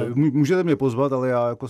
Uh, 0.09 0.17
Můžete 0.17 0.65
mě 0.65 0.77
pozvat, 0.77 1.13
ale 1.13 1.29
já 1.29 1.49
jako 1.49 1.67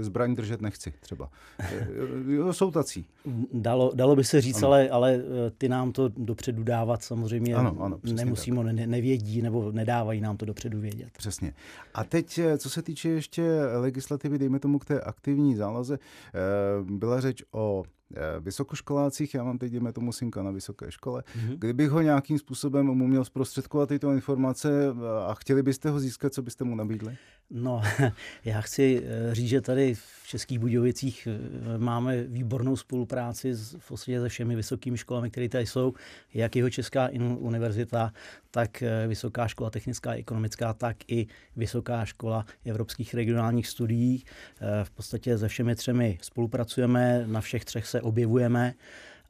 zbraň 0.00 0.34
držet 0.34 0.62
nechci 0.62 0.92
třeba. 1.00 1.28
Eh, 1.58 1.88
jo, 2.28 2.52
jsou 2.52 2.70
tací. 2.70 3.06
Dalo, 3.52 3.92
dalo 3.94 4.16
by 4.16 4.24
se 4.24 4.40
říct, 4.40 4.62
ale, 4.62 4.88
ale 4.88 5.22
ty 5.58 5.68
nám 5.68 5.92
to 5.92 6.08
dopředu 6.08 6.62
dávat 6.62 7.02
samozřejmě 7.02 7.54
ano, 7.54 7.76
ano, 7.80 7.98
nemusíme, 8.02 8.72
ne, 8.72 8.86
nevědí 8.86 9.42
nebo 9.42 9.72
nedávají 9.72 10.20
nám 10.20 10.36
to 10.36 10.44
dopředu 10.44 10.80
vědět. 10.80 11.08
Přesně. 11.18 11.52
A 11.94 12.04
teď, 12.04 12.40
co 12.58 12.70
se 12.70 12.82
týče 12.82 13.08
ještě 13.08 13.60
legislativy, 13.74 14.38
dejme 14.38 14.58
tomu 14.58 14.78
k 14.78 14.84
té 14.84 15.00
aktivní 15.00 15.56
záloze, 15.56 15.98
byla 16.82 17.20
řeč 17.20 17.42
o 17.52 17.84
Eh, 17.86 17.95
vysokoškolácích, 18.40 19.34
já 19.34 19.44
mám 19.44 19.58
teď, 19.58 19.72
jdeme 19.72 19.92
tomu 19.92 20.12
synka 20.12 20.42
na 20.42 20.50
vysoké 20.50 20.92
škole, 20.92 21.22
mm-hmm. 21.26 21.56
kdybych 21.58 21.90
ho 21.90 22.02
nějakým 22.02 22.38
způsobem 22.38 22.86
mu 22.86 23.06
měl 23.06 23.24
zprostředkovat 23.24 23.88
tyto 23.88 24.12
informace 24.12 24.94
a 25.26 25.34
chtěli 25.34 25.62
byste 25.62 25.90
ho 25.90 26.00
získat, 26.00 26.34
co 26.34 26.42
byste 26.42 26.64
mu 26.64 26.74
nabídli? 26.74 27.16
No, 27.50 27.82
já 28.44 28.60
chci 28.60 29.02
eh, 29.04 29.34
říct, 29.34 29.48
že 29.48 29.60
tady 29.60 29.94
v 29.94 30.26
Českých 30.26 30.58
Budějovicích 30.58 31.28
eh, 31.30 31.78
máme 31.78 32.22
výbornou 32.22 32.76
spolupráci 32.76 33.54
s, 33.54 33.76
v 33.78 33.88
podstatě 33.88 34.20
se 34.20 34.28
všemi 34.28 34.56
vysokými 34.56 34.98
školami, 34.98 35.30
které 35.30 35.48
tady 35.48 35.66
jsou, 35.66 35.94
jak 36.34 36.56
jeho 36.56 36.70
Česká 36.70 37.08
univerzita, 37.38 38.12
tak 38.50 38.82
Vysoká 39.08 39.48
škola 39.48 39.70
technická 39.70 40.10
a 40.10 40.14
ekonomická, 40.14 40.72
tak 40.74 40.96
i 41.08 41.26
Vysoká 41.56 42.04
škola 42.04 42.46
evropských 42.64 43.14
regionálních 43.14 43.66
studií. 43.66 44.24
V 44.84 44.90
podstatě 44.90 45.38
se 45.38 45.48
všemi 45.48 45.74
třemi 45.74 46.18
spolupracujeme, 46.22 47.24
na 47.26 47.40
všech 47.40 47.64
třech 47.64 47.86
se 47.86 48.00
objevujeme 48.00 48.74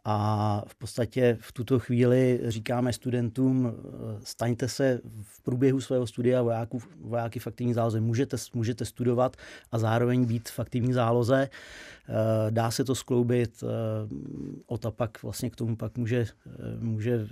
a 0.08 0.62
v 0.66 0.74
podstatě 0.74 1.38
v 1.40 1.52
tuto 1.52 1.78
chvíli 1.78 2.40
říkáme 2.44 2.92
studentům, 2.92 3.72
staňte 4.24 4.68
se 4.68 5.00
v 5.22 5.42
průběhu 5.42 5.80
svého 5.80 6.06
studia 6.06 6.42
vojáků, 6.42 6.82
vojáky 7.00 7.38
v 7.38 7.46
aktivní 7.46 7.74
záloze. 7.74 8.00
Můžete, 8.00 8.36
můžete 8.54 8.84
studovat 8.84 9.36
a 9.72 9.78
zároveň 9.78 10.24
být 10.24 10.48
v 10.48 10.60
aktivní 10.60 10.92
záloze. 10.92 11.48
Eh, 12.08 12.50
dá 12.50 12.70
se 12.70 12.84
to 12.84 12.94
skloubit. 12.94 13.64
Eh, 13.64 13.66
OTA 14.66 14.90
pak 14.90 15.22
vlastně 15.22 15.50
k 15.50 15.56
tomu 15.56 15.76
pak 15.76 15.98
může, 15.98 16.26
eh, 16.46 16.50
může 16.80 17.28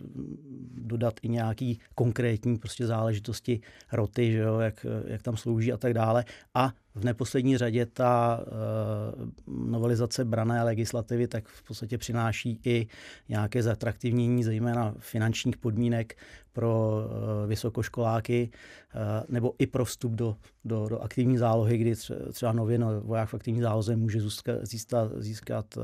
dodat 0.96 1.20
i 1.22 1.28
nějaký 1.28 1.78
konkrétní 1.94 2.58
prostě 2.58 2.86
záležitosti 2.86 3.60
roty, 3.92 4.32
že 4.32 4.38
jo, 4.38 4.58
jak, 4.58 4.86
jak 5.06 5.22
tam 5.22 5.36
slouží 5.36 5.72
a 5.72 5.76
tak 5.76 5.94
dále. 5.94 6.24
A 6.54 6.72
v 6.94 7.04
neposlední 7.04 7.58
řadě 7.58 7.86
ta 7.86 8.40
uh, 8.46 9.70
novelizace 9.70 10.24
brané 10.24 10.62
legislativy 10.62 11.28
tak 11.28 11.48
v 11.48 11.62
podstatě 11.62 11.98
přináší 11.98 12.60
i 12.64 12.86
nějaké 13.28 13.62
zatraktivnění, 13.62 14.44
zejména 14.44 14.94
finančních 14.98 15.56
podmínek 15.56 16.16
pro 16.52 16.90
uh, 16.90 17.48
vysokoškoláky 17.48 18.50
uh, 18.94 19.00
nebo 19.28 19.54
i 19.58 19.66
pro 19.66 19.84
vstup 19.84 20.12
do, 20.12 20.36
do, 20.64 20.88
do 20.88 20.98
aktivní 20.98 21.38
zálohy, 21.38 21.78
kdy 21.78 21.94
třeba 22.32 22.52
nově 22.52 22.78
no, 22.78 23.00
voják 23.00 23.28
v 23.28 23.34
aktivní 23.34 23.60
záloze 23.60 23.96
může 23.96 24.20
získat, 24.20 24.58
získat, 24.62 25.12
získat 25.16 25.76
uh, 25.76 25.82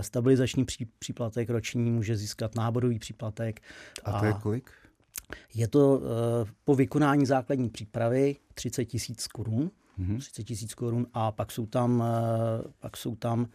stabilizační 0.00 0.64
pří, 0.64 0.88
příplatek 0.98 1.50
roční, 1.50 1.90
může 1.90 2.16
získat 2.16 2.54
náborový 2.54 2.98
příplatek. 2.98 3.60
A 4.04 4.20
to 4.20 4.26
je 4.26 4.32
kolik? 4.42 4.70
Je 5.54 5.68
to 5.68 5.98
uh, 5.98 6.04
po 6.64 6.74
vykonání 6.74 7.26
základní 7.26 7.70
přípravy 7.70 8.36
30 8.54 8.84
tisíc 8.84 9.26
korun 9.26 9.70
30 10.18 10.38
mhm. 10.38 10.46
tisíc 10.46 10.74
korun 10.74 11.06
a 11.14 11.32
pak 11.32 11.52
jsou 11.52 11.66
tam, 11.66 12.02
eh, 12.06 12.68
pak 12.78 12.96
jsou 12.96 13.16
tam 13.16 13.46
eh, 13.46 13.54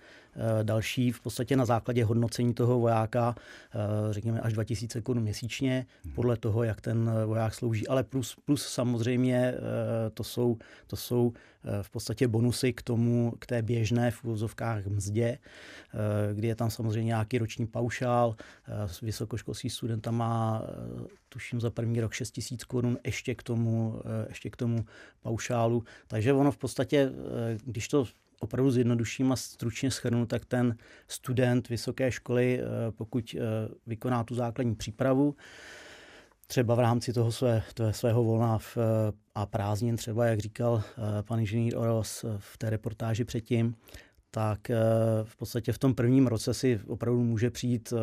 další 0.64 1.12
v 1.12 1.22
podstatě 1.22 1.56
na 1.56 1.66
základě 1.66 2.06
hodnocení 2.06 2.54
toho 2.54 2.80
vojáka, 2.80 3.36
eh, 3.38 3.78
řekněme 4.14 4.42
až 4.42 4.54
2000 4.54 5.02
korun 5.02 5.24
měsíčně, 5.24 5.86
mhm. 6.04 6.14
podle 6.14 6.38
toho, 6.38 6.64
jak 6.64 6.82
ten 6.82 7.12
voják 7.26 7.54
slouží. 7.54 7.88
Ale 7.88 8.04
plus, 8.04 8.36
plus 8.46 8.68
samozřejmě 8.68 9.54
to 10.14 10.24
jsou, 10.24 10.58
to 10.88 10.96
jsou 10.96 11.34
v 11.82 11.90
podstatě 11.90 12.28
bonusy 12.28 12.74
k 12.74 12.82
tomu, 12.82 13.34
k 13.40 13.46
té 13.46 13.62
běžné 13.62 14.12
v 14.12 14.24
úvozovkách 14.24 14.86
mzdě, 14.86 15.38
kdy 16.34 16.48
je 16.48 16.56
tam 16.56 16.72
samozřejmě 16.72 17.08
nějaký 17.08 17.38
roční 17.38 17.68
paušál. 17.68 18.36
Vysokoškolský 19.02 19.70
studenta 19.70 20.12
má 20.12 20.64
tuším 21.30 21.62
za 21.62 21.70
první 21.70 22.02
rok 22.02 22.14
6 22.14 22.32
tisíc 22.32 22.64
korun 22.64 22.98
ještě 23.06 23.36
k 23.36 23.44
tomu, 23.44 24.02
ještě 24.30 24.50
k 24.50 24.56
tomu 24.56 24.86
paušálu. 25.22 25.84
Takže 26.08 26.34
ono 26.34 26.52
v 26.52 26.58
podstatě, 26.58 26.98
eh, 26.98 27.58
když 27.66 27.88
to 27.88 28.06
opravdu 28.44 28.72
zjednoduším 28.72 29.32
a 29.32 29.36
stručně 29.36 29.92
schrnu, 29.92 30.26
tak 30.26 30.46
ten 30.46 30.78
student 31.08 31.70
vysoké 31.70 32.12
školy, 32.12 32.60
eh, 32.62 32.92
pokud 32.92 33.36
eh, 33.38 33.42
vykoná 33.88 34.24
tu 34.24 34.36
základní 34.36 34.76
přípravu, 34.76 35.36
třeba 36.48 36.76
v 36.76 36.80
rámci 36.80 37.14
toho, 37.14 37.32
své, 37.32 37.64
toho 37.74 37.94
svého 37.94 38.24
volna 38.24 38.58
v, 38.58 38.78
a 39.36 39.46
prázdnin, 39.46 39.96
třeba 39.96 40.26
jak 40.26 40.40
říkal 40.40 40.84
pan 41.22 41.40
inženýr 41.40 41.78
Oros 41.78 42.26
v 42.38 42.58
té 42.58 42.70
reportáži 42.70 43.24
předtím, 43.24 43.76
tak 44.32 44.60
v 45.24 45.36
podstatě 45.36 45.74
v 45.74 45.78
tom 45.78 45.96
prvním 45.96 46.28
roce 46.28 46.54
si 46.54 46.80
opravdu 46.88 47.24
může 47.24 47.50
přijít 47.50 47.94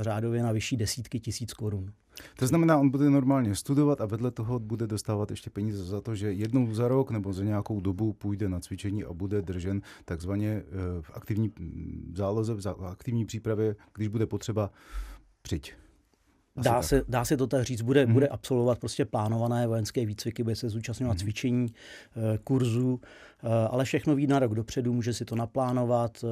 řádově 0.00 0.42
na 0.42 0.52
vyšší 0.52 0.76
desítky 0.76 1.20
tisíc 1.20 1.52
korun. 1.52 1.92
To 2.38 2.46
znamená, 2.46 2.78
on 2.78 2.90
bude 2.90 3.10
normálně 3.10 3.54
studovat 3.54 4.00
a 4.00 4.06
vedle 4.06 4.30
toho 4.30 4.58
bude 4.58 4.86
dostávat 4.86 5.30
ještě 5.30 5.50
peníze 5.50 5.84
za 5.84 6.00
to, 6.00 6.14
že 6.14 6.32
jednou 6.32 6.74
za 6.74 6.88
rok 6.88 7.10
nebo 7.10 7.32
za 7.32 7.44
nějakou 7.44 7.80
dobu 7.80 8.12
půjde 8.12 8.48
na 8.48 8.60
cvičení 8.60 9.04
a 9.04 9.12
bude 9.12 9.42
držen 9.42 9.82
takzvaně 10.04 10.48
eh, 10.48 10.62
v 11.00 11.10
aktivní 11.14 11.52
mm, 11.58 12.12
záloze, 12.16 12.54
v 12.54 12.86
aktivní 12.86 13.26
přípravě, 13.26 13.76
když 13.94 14.08
bude 14.08 14.26
potřeba 14.26 14.70
Dá 16.56 16.82
se, 16.82 17.02
dá 17.08 17.24
se 17.24 17.36
to 17.36 17.46
tak 17.46 17.64
říct, 17.64 17.82
bude, 17.82 18.04
hmm. 18.04 18.12
bude 18.12 18.28
absolvovat 18.28 18.78
prostě 18.78 19.04
plánované 19.04 19.66
vojenské 19.66 20.06
výcviky, 20.06 20.42
bude 20.42 20.56
se 20.56 20.68
zúčastňovat 20.68 21.16
hmm. 21.16 21.20
cvičení, 21.20 21.68
eh, 22.16 22.38
kurzů, 22.44 23.00
eh, 23.02 23.48
ale 23.70 23.84
všechno 23.84 24.14
ví 24.14 24.26
na 24.26 24.38
rok 24.38 24.54
dopředu, 24.54 24.92
může 24.92 25.14
si 25.14 25.24
to 25.24 25.36
naplánovat 25.36 26.24
eh, 26.24 26.26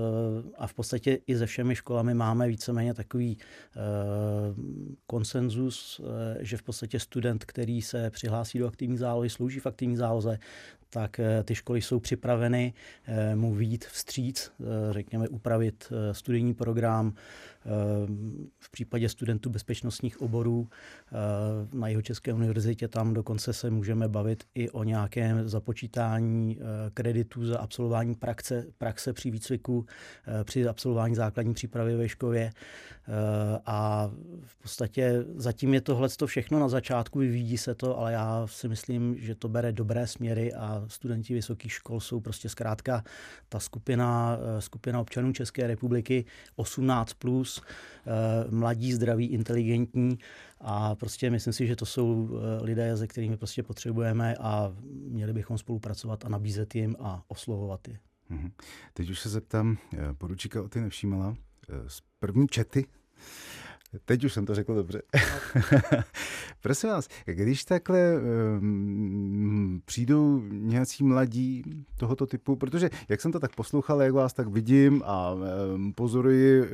a 0.59 0.67
v 0.67 0.75
podstatě 0.75 1.19
i 1.27 1.39
se 1.39 1.47
všemi 1.47 1.75
školami 1.75 2.15
máme 2.15 2.49
víceméně 2.49 2.95
takový 2.95 3.39
konsenzus, 5.07 6.01
že 6.41 6.57
v 6.57 6.63
podstatě 6.63 7.01
student, 7.01 7.45
který 7.45 7.83
se 7.83 8.11
přihlásí 8.11 8.59
do 8.59 8.67
aktivní 8.67 8.99
zálohy, 8.99 9.31
slouží 9.31 9.61
v 9.61 9.67
aktivní 9.67 9.97
záloze, 9.97 10.39
tak 10.91 11.21
ty 11.45 11.55
školy 11.55 11.83
jsou 11.83 12.01
připraveny 12.01 12.75
mu 13.35 13.55
vít 13.55 13.85
vstříc, 13.85 14.53
řekněme 14.91 15.29
upravit 15.29 15.93
studijní 16.13 16.55
program, 16.55 17.15
v 18.59 18.71
případě 18.71 19.09
studentů 19.09 19.51
bezpečnostních 19.51 20.23
oborů 20.23 20.69
eh, 20.69 21.17
na 21.77 21.89
jeho 21.89 22.03
České 22.03 22.33
univerzitě 22.33 22.89
tam 22.89 23.15
dokonce 23.15 23.53
se 23.53 23.71
můžeme 23.71 24.09
bavit 24.09 24.45
i 24.55 24.71
o 24.71 24.85
nějakém 24.85 25.49
započítání 25.49 26.59
eh, 26.61 26.91
kreditů 26.95 27.47
za 27.47 27.59
absolvování 27.59 28.15
praxe, 28.15 28.67
praxe 28.79 29.13
při 29.13 29.31
výcviku, 29.31 29.87
eh, 30.27 30.45
při 30.45 30.69
absolvování 30.69 31.15
základní 31.15 31.55
přípravy 31.55 31.97
ve 31.97 32.09
škově. 32.09 32.51
A 33.67 34.11
v 34.45 34.57
podstatě 34.63 35.25
zatím 35.35 35.75
je 35.75 35.81
tohle 35.81 36.09
všechno 36.27 36.59
na 36.59 36.69
začátku, 36.69 37.19
vyvíjí 37.19 37.59
se 37.59 37.75
to, 37.75 37.99
ale 37.99 38.13
já 38.13 38.47
si 38.47 38.69
myslím, 38.69 39.17
že 39.19 39.35
to 39.35 39.49
bere 39.49 39.73
dobré 39.73 40.07
směry 40.07 40.55
a 40.55 40.85
studenti 40.87 41.35
vysokých 41.35 41.73
škol 41.73 42.01
jsou 42.01 42.21
prostě 42.21 42.49
zkrátka 42.49 43.05
ta 43.49 43.61
skupina, 43.61 44.39
skupina 44.59 45.01
občanů 45.01 45.33
České 45.33 45.67
republiky 45.67 46.25
18+, 46.57 47.05
plus, 47.19 47.52
Eh, 48.07 48.51
mladí, 48.51 48.93
zdraví, 48.93 49.27
inteligentní 49.27 50.19
a 50.61 50.95
prostě 50.95 51.31
myslím 51.31 51.53
si, 51.53 51.67
že 51.67 51.77
to 51.77 51.87
jsou 51.87 52.31
eh, 52.33 52.65
lidé, 52.65 52.97
se 52.97 53.07
kterými 53.07 53.37
prostě 53.37 53.63
potřebujeme 53.63 54.37
a 54.37 54.73
měli 55.09 55.33
bychom 55.33 55.59
spolupracovat 55.59 56.25
a 56.25 56.29
nabízet 56.29 56.75
jim 56.75 56.97
a 57.01 57.23
oslovovat 57.29 57.89
je. 57.89 57.99
Mhm. 58.29 58.53
Teď 58.95 59.11
už 59.11 59.21
se 59.21 59.29
zeptám 59.29 59.79
eh, 59.95 59.99
poručíka 60.19 60.63
o 60.63 60.69
ty 60.69 60.81
nevšímala. 60.81 61.37
Z 61.87 62.03
první 62.19 62.49
čety 62.49 62.87
Teď 64.05 64.25
už 64.25 64.33
jsem 64.33 64.47
to 64.47 64.55
řekl 64.55 64.75
dobře. 64.75 65.03
Prosím 66.61 66.91
vás, 66.91 67.09
když 67.27 67.65
takhle 67.65 68.15
um, 68.61 69.83
přijdou 69.85 70.43
nějací 70.51 71.05
mladí 71.05 71.63
tohoto 71.99 72.27
typu, 72.27 72.57
protože 72.57 72.91
jak 73.09 73.21
jsem 73.21 73.33
to 73.33 73.41
tak 73.41 73.55
poslouchal, 73.55 74.03
jak 74.03 74.13
vás 74.13 74.33
tak 74.33 74.49
vidím 74.49 75.03
a 75.05 75.33
um, 75.33 75.93
pozoruji 75.93 76.61
uh, 76.61 76.69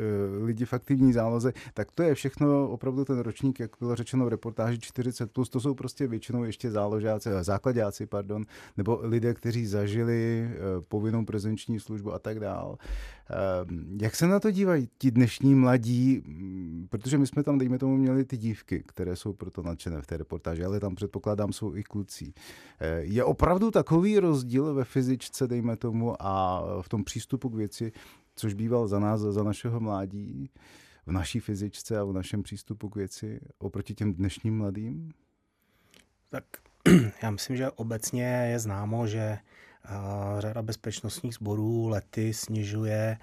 lidi 0.44 0.64
v 0.64 0.72
aktivní 0.72 1.12
záloze, 1.12 1.52
tak 1.74 1.92
to 1.92 2.02
je 2.02 2.14
všechno 2.14 2.68
opravdu 2.68 3.04
ten 3.04 3.18
ročník, 3.18 3.60
jak 3.60 3.70
bylo 3.80 3.96
řečeno 3.96 4.24
v 4.24 4.28
reportáži 4.28 4.78
40+, 4.78 5.26
plus, 5.26 5.48
to 5.48 5.60
jsou 5.60 5.74
prostě 5.74 6.06
většinou 6.06 6.44
ještě 6.44 6.70
záložáci, 6.70 7.28
eh, 7.32 7.44
základáci, 7.44 8.06
pardon, 8.06 8.44
nebo 8.76 9.00
lidé, 9.02 9.34
kteří 9.34 9.66
zažili 9.66 10.48
uh, 10.48 10.84
povinnou 10.88 11.24
prezenční 11.24 11.80
službu 11.80 12.12
a 12.12 12.18
tak 12.18 12.40
dál. 12.40 12.78
Um, 13.68 13.98
jak 14.02 14.16
se 14.16 14.26
na 14.26 14.40
to 14.40 14.50
dívají 14.50 14.88
ti 14.98 15.10
dnešní 15.10 15.54
mladí, 15.54 16.22
protože 16.88 17.18
my 17.18 17.26
jsme 17.26 17.42
tam, 17.42 17.58
dejme 17.58 17.78
tomu, 17.78 17.96
měli 17.96 18.24
ty 18.24 18.36
dívky, 18.36 18.82
které 18.86 19.16
jsou 19.16 19.32
proto 19.32 19.62
nadšené 19.62 20.02
v 20.02 20.06
té 20.06 20.16
reportáži, 20.16 20.64
ale 20.64 20.80
tam 20.80 20.94
předpokládám 20.94 21.52
jsou 21.52 21.76
i 21.76 21.82
kluci. 21.82 22.32
Eh, 22.80 23.00
je 23.00 23.24
opravdu 23.24 23.70
takový 23.70 24.18
rozdíl 24.18 24.74
ve 24.74 24.84
fyzičce, 24.84 25.48
dejme 25.48 25.76
tomu, 25.76 26.22
a 26.22 26.62
v 26.82 26.88
tom 26.88 27.04
přístupu 27.04 27.48
k 27.48 27.54
věci, 27.54 27.92
což 28.34 28.54
býval 28.54 28.88
za 28.88 28.98
nás, 28.98 29.20
za 29.20 29.42
našeho 29.42 29.80
mládí, 29.80 30.50
v 31.06 31.12
naší 31.12 31.40
fyzičce 31.40 31.98
a 31.98 32.04
v 32.04 32.12
našem 32.12 32.42
přístupu 32.42 32.88
k 32.88 32.96
věci 32.96 33.40
oproti 33.58 33.94
těm 33.94 34.14
dnešním 34.14 34.56
mladým? 34.58 35.12
Tak 36.28 36.44
já 37.22 37.30
myslím, 37.30 37.56
že 37.56 37.70
obecně 37.70 38.24
je 38.24 38.58
známo, 38.58 39.06
že 39.06 39.38
řada 40.38 40.62
bezpečnostních 40.62 41.34
sborů 41.34 41.88
lety 41.88 42.34
snižuje 42.34 43.18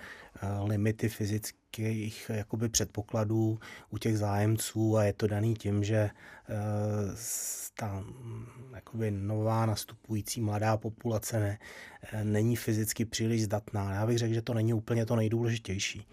limity 0.64 1.10
fyzických 1.10 2.32
jakoby 2.34 2.70
předpokladů 2.70 3.60
u 3.90 3.98
těch 3.98 4.18
zájemců 4.18 4.98
a 4.98 5.04
je 5.04 5.14
to 5.14 5.28
daný 5.28 5.54
tím, 5.54 5.84
že 5.84 5.96
e, 5.98 6.12
ta 7.78 8.04
jakoby 8.76 9.12
nová 9.12 9.66
nastupující 9.66 10.42
mladá 10.42 10.78
populace 10.78 11.40
ne, 11.40 11.60
není 12.24 12.56
fyzicky 12.56 13.06
příliš 13.06 13.44
zdatná. 13.44 13.94
Já 13.94 14.06
bych 14.06 14.18
řekl, 14.18 14.34
že 14.34 14.42
to 14.42 14.54
není 14.54 14.74
úplně 14.74 15.06
to 15.06 15.16
nejdůležitější. 15.16 16.08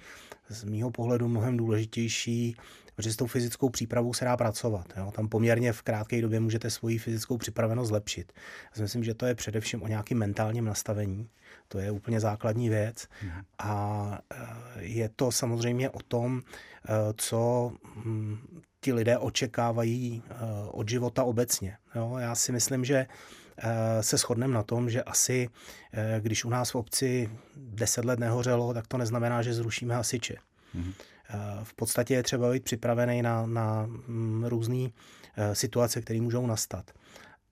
Z 0.48 0.64
mýho 0.64 0.90
pohledu 0.90 1.28
mnohem 1.28 1.56
důležitější 1.56 2.56
protože 2.96 3.12
s 3.12 3.16
tou 3.16 3.26
fyzickou 3.26 3.68
přípravou 3.68 4.14
se 4.14 4.24
dá 4.24 4.36
pracovat. 4.36 4.92
Jo? 4.96 5.10
Tam 5.10 5.28
poměrně 5.28 5.72
v 5.72 5.82
krátké 5.82 6.22
době 6.22 6.40
můžete 6.40 6.70
svoji 6.70 6.98
fyzickou 6.98 7.38
připravenost 7.38 7.88
zlepšit. 7.88 8.32
Já 8.64 8.76
si 8.76 8.82
myslím, 8.82 9.04
že 9.04 9.14
to 9.14 9.26
je 9.26 9.34
především 9.34 9.82
o 9.82 9.88
nějakém 9.88 10.18
mentálním 10.18 10.64
nastavení. 10.64 11.28
To 11.68 11.78
je 11.78 11.90
úplně 11.90 12.20
základní 12.20 12.68
věc. 12.68 13.08
Mhm. 13.22 13.42
A 13.58 14.18
eh, 14.34 14.46
je 14.76 15.08
to 15.16 15.32
samozřejmě 15.32 15.90
o 15.90 15.98
tom, 16.08 16.40
eh, 16.40 16.92
co 17.16 17.72
hm, 17.96 18.38
ti 18.80 18.92
lidé 18.92 19.18
očekávají 19.18 20.22
eh, 20.30 20.34
od 20.70 20.88
života 20.88 21.24
obecně. 21.24 21.76
Jo? 21.94 22.16
Já 22.18 22.34
si 22.34 22.52
myslím, 22.52 22.84
že 22.84 23.06
se 24.00 24.16
shodneme 24.16 24.54
na 24.54 24.62
tom, 24.62 24.90
že 24.90 25.02
asi, 25.02 25.48
když 26.20 26.44
u 26.44 26.50
nás 26.50 26.70
v 26.70 26.74
obci 26.74 27.30
deset 27.56 28.04
let 28.04 28.18
nehořelo, 28.18 28.74
tak 28.74 28.86
to 28.86 28.98
neznamená, 28.98 29.42
že 29.42 29.54
zrušíme 29.54 29.94
hasiče. 29.94 30.36
Mm-hmm. 30.74 30.92
V 31.62 31.74
podstatě 31.74 32.14
je 32.14 32.22
třeba 32.22 32.52
být 32.52 32.64
připravený 32.64 33.22
na, 33.22 33.46
na 33.46 33.86
mm, 33.86 34.44
různé 34.44 34.88
eh, 35.36 35.54
situace, 35.54 36.00
které 36.00 36.20
můžou 36.20 36.46
nastat. 36.46 36.90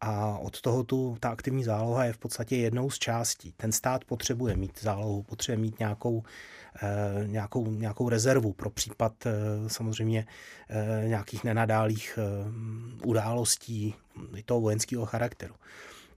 A 0.01 0.39
od 0.39 0.61
toho 0.61 0.85
tu, 0.85 1.17
ta 1.21 1.29
aktivní 1.29 1.65
záloha 1.65 2.05
je 2.05 2.13
v 2.13 2.19
podstatě 2.19 2.57
jednou 2.57 2.91
z 2.91 2.99
částí. 2.99 3.55
Ten 3.57 3.73
stát 3.73 4.05
potřebuje 4.05 4.57
mít 4.57 4.83
zálohu, 4.83 5.23
potřebuje 5.23 5.63
mít 5.63 5.79
nějakou, 5.79 6.23
eh, 6.83 7.25
nějakou, 7.27 7.71
nějakou 7.71 8.09
rezervu 8.09 8.53
pro 8.53 8.71
případ 8.71 9.27
eh, 9.27 9.33
samozřejmě 9.67 10.27
nějakých 11.07 11.45
nenadálých 11.45 12.19
událostí 13.05 13.95
toho 14.45 14.61
vojenského 14.61 15.07
charakteru. 15.07 15.55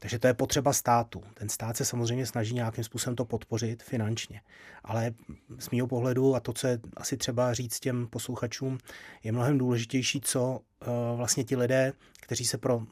Takže 0.03 0.19
to 0.19 0.27
je 0.27 0.33
potřeba 0.33 0.73
státu. 0.73 1.23
Ten 1.33 1.49
stát 1.49 1.77
se 1.77 1.85
samozřejmě 1.85 2.25
snaží 2.25 2.55
nějakým 2.55 2.83
způsobem 2.83 3.15
to 3.15 3.25
podpořit 3.25 3.83
finančně. 3.83 4.41
Ale 4.83 5.13
z 5.59 5.69
mého 5.69 5.87
pohledu, 5.87 6.35
a 6.35 6.39
to, 6.39 6.53
co 6.53 6.67
je 6.67 6.79
asi 6.97 7.17
třeba 7.17 7.53
říct 7.53 7.79
těm 7.79 8.07
posluchačům, 8.07 8.77
je 9.23 9.31
mnohem 9.31 9.57
důležitější, 9.57 10.21
co 10.21 10.59
eh, 10.81 10.85
vlastně 11.15 11.43
ti 11.43 11.55
lidé, 11.55 11.93
kteří 12.21 12.45
se 12.45 12.57
pro 12.57 12.83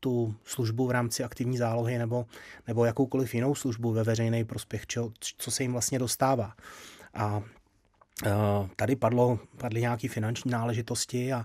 tu 0.00 0.34
službu 0.44 0.86
v 0.86 0.90
rámci 0.90 1.24
aktivní 1.24 1.58
zálohy 1.58 1.98
nebo, 1.98 2.26
nebo 2.66 2.84
jakoukoliv 2.84 3.34
jinou 3.34 3.54
službu 3.54 3.92
ve 3.92 4.04
veřejný 4.04 4.44
prospěch, 4.44 4.86
čo, 4.86 5.12
co 5.20 5.50
se 5.50 5.62
jim 5.62 5.72
vlastně 5.72 5.98
dostává. 5.98 6.54
A 7.14 7.42
eh, 8.26 8.30
Tady 8.76 8.96
padlo, 8.96 9.38
padly 9.56 9.80
nějaké 9.80 10.08
finanční 10.08 10.50
náležitosti 10.50 11.32
a 11.32 11.44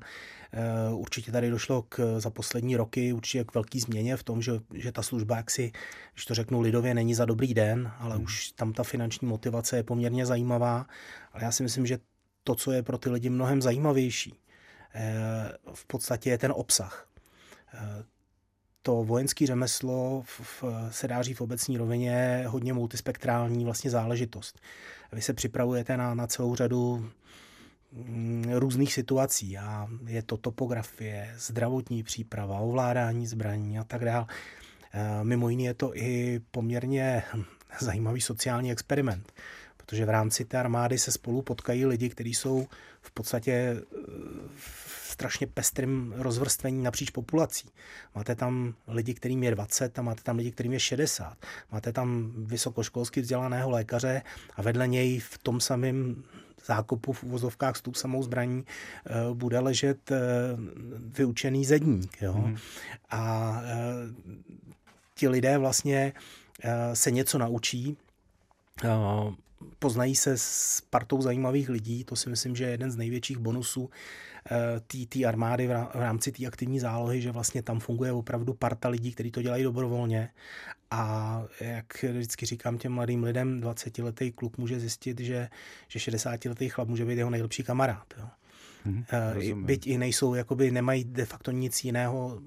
určitě 0.91 1.31
tady 1.31 1.49
došlo 1.49 1.81
k, 1.81 2.19
za 2.19 2.29
poslední 2.29 2.75
roky 2.75 3.13
určitě 3.13 3.43
k 3.43 3.53
velké 3.53 3.79
změně 3.79 4.17
v 4.17 4.23
tom, 4.23 4.41
že, 4.41 4.51
že 4.73 4.91
ta 4.91 5.01
služba, 5.01 5.37
jak 5.37 5.51
si, 5.51 5.71
když 6.13 6.25
to 6.25 6.35
řeknu 6.35 6.61
lidově, 6.61 6.93
není 6.93 7.15
za 7.15 7.25
dobrý 7.25 7.53
den, 7.53 7.91
ale 7.99 8.15
hmm. 8.15 8.23
už 8.23 8.51
tam 8.51 8.73
ta 8.73 8.83
finanční 8.83 9.27
motivace 9.27 9.77
je 9.77 9.83
poměrně 9.83 10.25
zajímavá. 10.25 10.85
Ale 11.33 11.43
já 11.43 11.51
si 11.51 11.63
myslím, 11.63 11.85
že 11.85 11.99
to, 12.43 12.55
co 12.55 12.71
je 12.71 12.83
pro 12.83 12.97
ty 12.97 13.09
lidi 13.09 13.29
mnohem 13.29 13.61
zajímavější, 13.61 14.39
eh, 14.95 15.51
v 15.73 15.85
podstatě 15.85 16.29
je 16.29 16.37
ten 16.37 16.53
obsah. 16.55 17.07
Eh, 17.73 18.03
to 18.81 19.03
vojenské 19.03 19.47
řemeslo 19.47 20.23
v, 20.25 20.63
se 20.89 21.07
dá 21.07 21.21
říct 21.21 21.37
v 21.37 21.41
obecní 21.41 21.77
rovině 21.77 22.43
hodně 22.47 22.73
multispektrální 22.73 23.65
vlastně 23.65 23.91
záležitost. 23.91 24.59
Vy 25.11 25.21
se 25.21 25.33
připravujete 25.33 25.97
na, 25.97 26.13
na 26.13 26.27
celou 26.27 26.55
řadu 26.55 27.09
různých 28.53 28.93
situací 28.93 29.57
a 29.57 29.87
je 30.07 30.23
to 30.23 30.37
topografie, 30.37 31.33
zdravotní 31.37 32.03
příprava, 32.03 32.59
ovládání 32.59 33.27
zbraní 33.27 33.79
a 33.79 33.83
tak 33.83 34.05
dále. 34.05 34.25
Mimo 35.23 35.49
jiné 35.49 35.63
je 35.63 35.73
to 35.73 35.97
i 35.97 36.41
poměrně 36.51 37.23
zajímavý 37.79 38.21
sociální 38.21 38.71
experiment, 38.71 39.33
protože 39.77 40.05
v 40.05 40.09
rámci 40.09 40.45
té 40.45 40.57
armády 40.57 40.97
se 40.97 41.11
spolu 41.11 41.41
potkají 41.41 41.85
lidi, 41.85 42.09
kteří 42.09 42.33
jsou 42.33 42.67
v 43.01 43.11
podstatě 43.11 43.51
e, 43.51 43.81
v 44.55 44.95
strašně 45.11 45.47
pestrým 45.47 46.13
rozvrstvení 46.17 46.83
napříč 46.83 47.09
populací. 47.09 47.69
Máte 48.15 48.35
tam 48.35 48.73
lidi, 48.87 49.13
kterým 49.13 49.43
je 49.43 49.51
20 49.51 49.99
a 49.99 50.01
máte 50.01 50.23
tam 50.23 50.37
lidi, 50.37 50.51
kterým 50.51 50.73
je 50.73 50.79
60. 50.79 51.37
Máte 51.71 51.91
tam 51.93 52.33
vysokoškolsky 52.37 53.21
vzdělaného 53.21 53.69
lékaře 53.69 54.21
a 54.55 54.61
vedle 54.61 54.87
něj 54.87 55.19
v 55.19 55.37
tom 55.37 55.59
samém 55.59 56.23
zákupu 56.65 57.13
v 57.13 57.23
uvozovkách 57.23 57.75
s 57.75 57.81
tou 57.81 57.93
samou 57.93 58.23
zbraní 58.23 58.65
eh, 58.65 59.11
bude 59.33 59.59
ležet 59.59 60.11
eh, 60.11 60.17
vyučený 60.97 61.65
zedník. 61.65 62.21
Jo? 62.21 62.33
Hmm. 62.33 62.57
A 63.09 63.61
eh, 63.63 64.33
ti 65.15 65.27
lidé 65.27 65.57
vlastně 65.57 66.13
se 66.93 67.11
něco 67.11 67.37
naučí, 67.37 67.97
poznají 69.79 70.15
se 70.15 70.37
s 70.37 70.81
partou 70.89 71.21
zajímavých 71.21 71.69
lidí, 71.69 72.03
to 72.03 72.15
si 72.15 72.29
myslím, 72.29 72.55
že 72.55 72.63
je 72.63 72.69
jeden 72.69 72.91
z 72.91 72.95
největších 72.95 73.37
bonusů 73.37 73.89
té 75.07 75.25
armády 75.25 75.67
v 75.67 75.71
rámci 75.93 76.31
té 76.31 76.47
aktivní 76.47 76.79
zálohy, 76.79 77.21
že 77.21 77.31
vlastně 77.31 77.63
tam 77.63 77.79
funguje 77.79 78.11
opravdu 78.11 78.53
parta 78.53 78.89
lidí, 78.89 79.11
kteří 79.11 79.31
to 79.31 79.41
dělají 79.41 79.63
dobrovolně 79.63 80.29
a 80.91 81.43
jak 81.61 82.03
vždycky 82.03 82.45
říkám 82.45 82.77
těm 82.77 82.91
mladým 82.91 83.23
lidem, 83.23 83.61
20-letý 83.61 84.31
kluk 84.31 84.57
může 84.57 84.79
zjistit, 84.79 85.19
že, 85.19 85.49
že 85.87 85.99
60-letý 85.99 86.69
chlap 86.69 86.87
může 86.87 87.05
být 87.05 87.17
jeho 87.17 87.29
nejlepší 87.29 87.63
kamarád. 87.63 88.13
Jo. 88.17 88.27
Hmm, 88.83 89.03
Byť 89.65 89.87
i 89.87 89.97
nejsou, 89.97 90.33
jakoby 90.33 90.71
nemají 90.71 91.03
de 91.03 91.25
facto 91.25 91.51
nic 91.51 91.83
jiného 91.83 92.41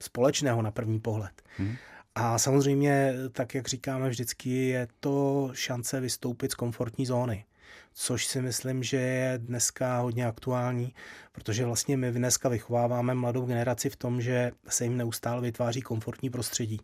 společného 0.00 0.62
na 0.62 0.70
první 0.70 1.00
pohled. 1.00 1.42
Hmm. 1.56 1.74
A 2.14 2.38
samozřejmě, 2.38 3.14
tak 3.32 3.54
jak 3.54 3.68
říkáme 3.68 4.08
vždycky, 4.08 4.50
je 4.50 4.88
to 5.00 5.50
šance 5.52 6.00
vystoupit 6.00 6.52
z 6.52 6.54
komfortní 6.54 7.06
zóny 7.06 7.44
což 7.92 8.26
si 8.26 8.42
myslím, 8.42 8.82
že 8.82 8.96
je 8.96 9.38
dneska 9.38 9.98
hodně 9.98 10.26
aktuální, 10.26 10.94
protože 11.32 11.64
vlastně 11.64 11.96
my 11.96 12.12
dneska 12.12 12.48
vychováváme 12.48 13.14
mladou 13.14 13.46
generaci 13.46 13.90
v 13.90 13.96
tom, 13.96 14.20
že 14.20 14.50
se 14.68 14.84
jim 14.84 14.96
neustále 14.96 15.40
vytváří 15.40 15.82
komfortní 15.82 16.30
prostředí. 16.30 16.80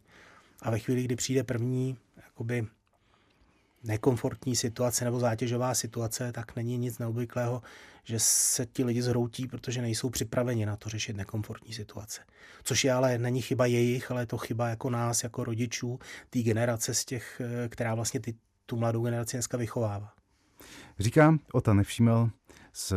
A 0.63 0.71
ve 0.71 0.79
chvíli, 0.79 1.03
kdy 1.03 1.17
přijde 1.17 1.45
první 1.45 1.97
jakoby 2.17 2.67
nekomfortní 3.85 4.57
situace 4.57 5.05
nebo 5.05 5.21
zátěžová 5.21 5.75
situace, 5.75 6.33
tak 6.33 6.57
není 6.57 6.79
nic 6.79 6.99
neobvyklého, 6.99 7.63
že 8.05 8.19
se 8.19 8.67
ti 8.67 8.85
lidi 8.85 9.03
zhroutí, 9.03 9.47
protože 9.47 9.83
nejsou 9.83 10.11
připraveni 10.11 10.67
na 10.67 10.77
to 10.77 10.89
řešit 10.89 11.17
nekomfortní 11.17 11.73
situace. 11.73 12.21
Což 12.65 12.85
je 12.85 12.93
ale 12.93 13.19
není 13.19 13.43
chyba 13.43 13.67
jejich, 13.67 14.11
ale 14.11 14.23
je 14.23 14.27
to 14.27 14.39
chyba 14.39 14.69
jako 14.69 14.91
nás, 14.91 15.23
jako 15.23 15.45
rodičů, 15.45 15.99
té 16.31 16.43
generace 16.43 16.95
z 16.95 17.05
těch, 17.05 17.41
eh, 17.45 17.69
která 17.69 17.95
vlastně 17.95 18.21
ty, 18.21 18.35
tu 18.67 18.77
mladou 18.77 19.05
generaci 19.05 19.37
dneska 19.37 19.57
vychovává. 19.57 20.13
Říká 20.99 21.39
Ota 21.53 21.75
Nevšímal 21.75 22.31
z 22.73 22.93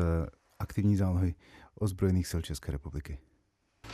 aktivní 0.59 0.95
zálohy 0.95 1.35
ozbrojených 1.75 2.27
sil 2.31 2.41
České 2.41 2.71
republiky. 2.71 3.17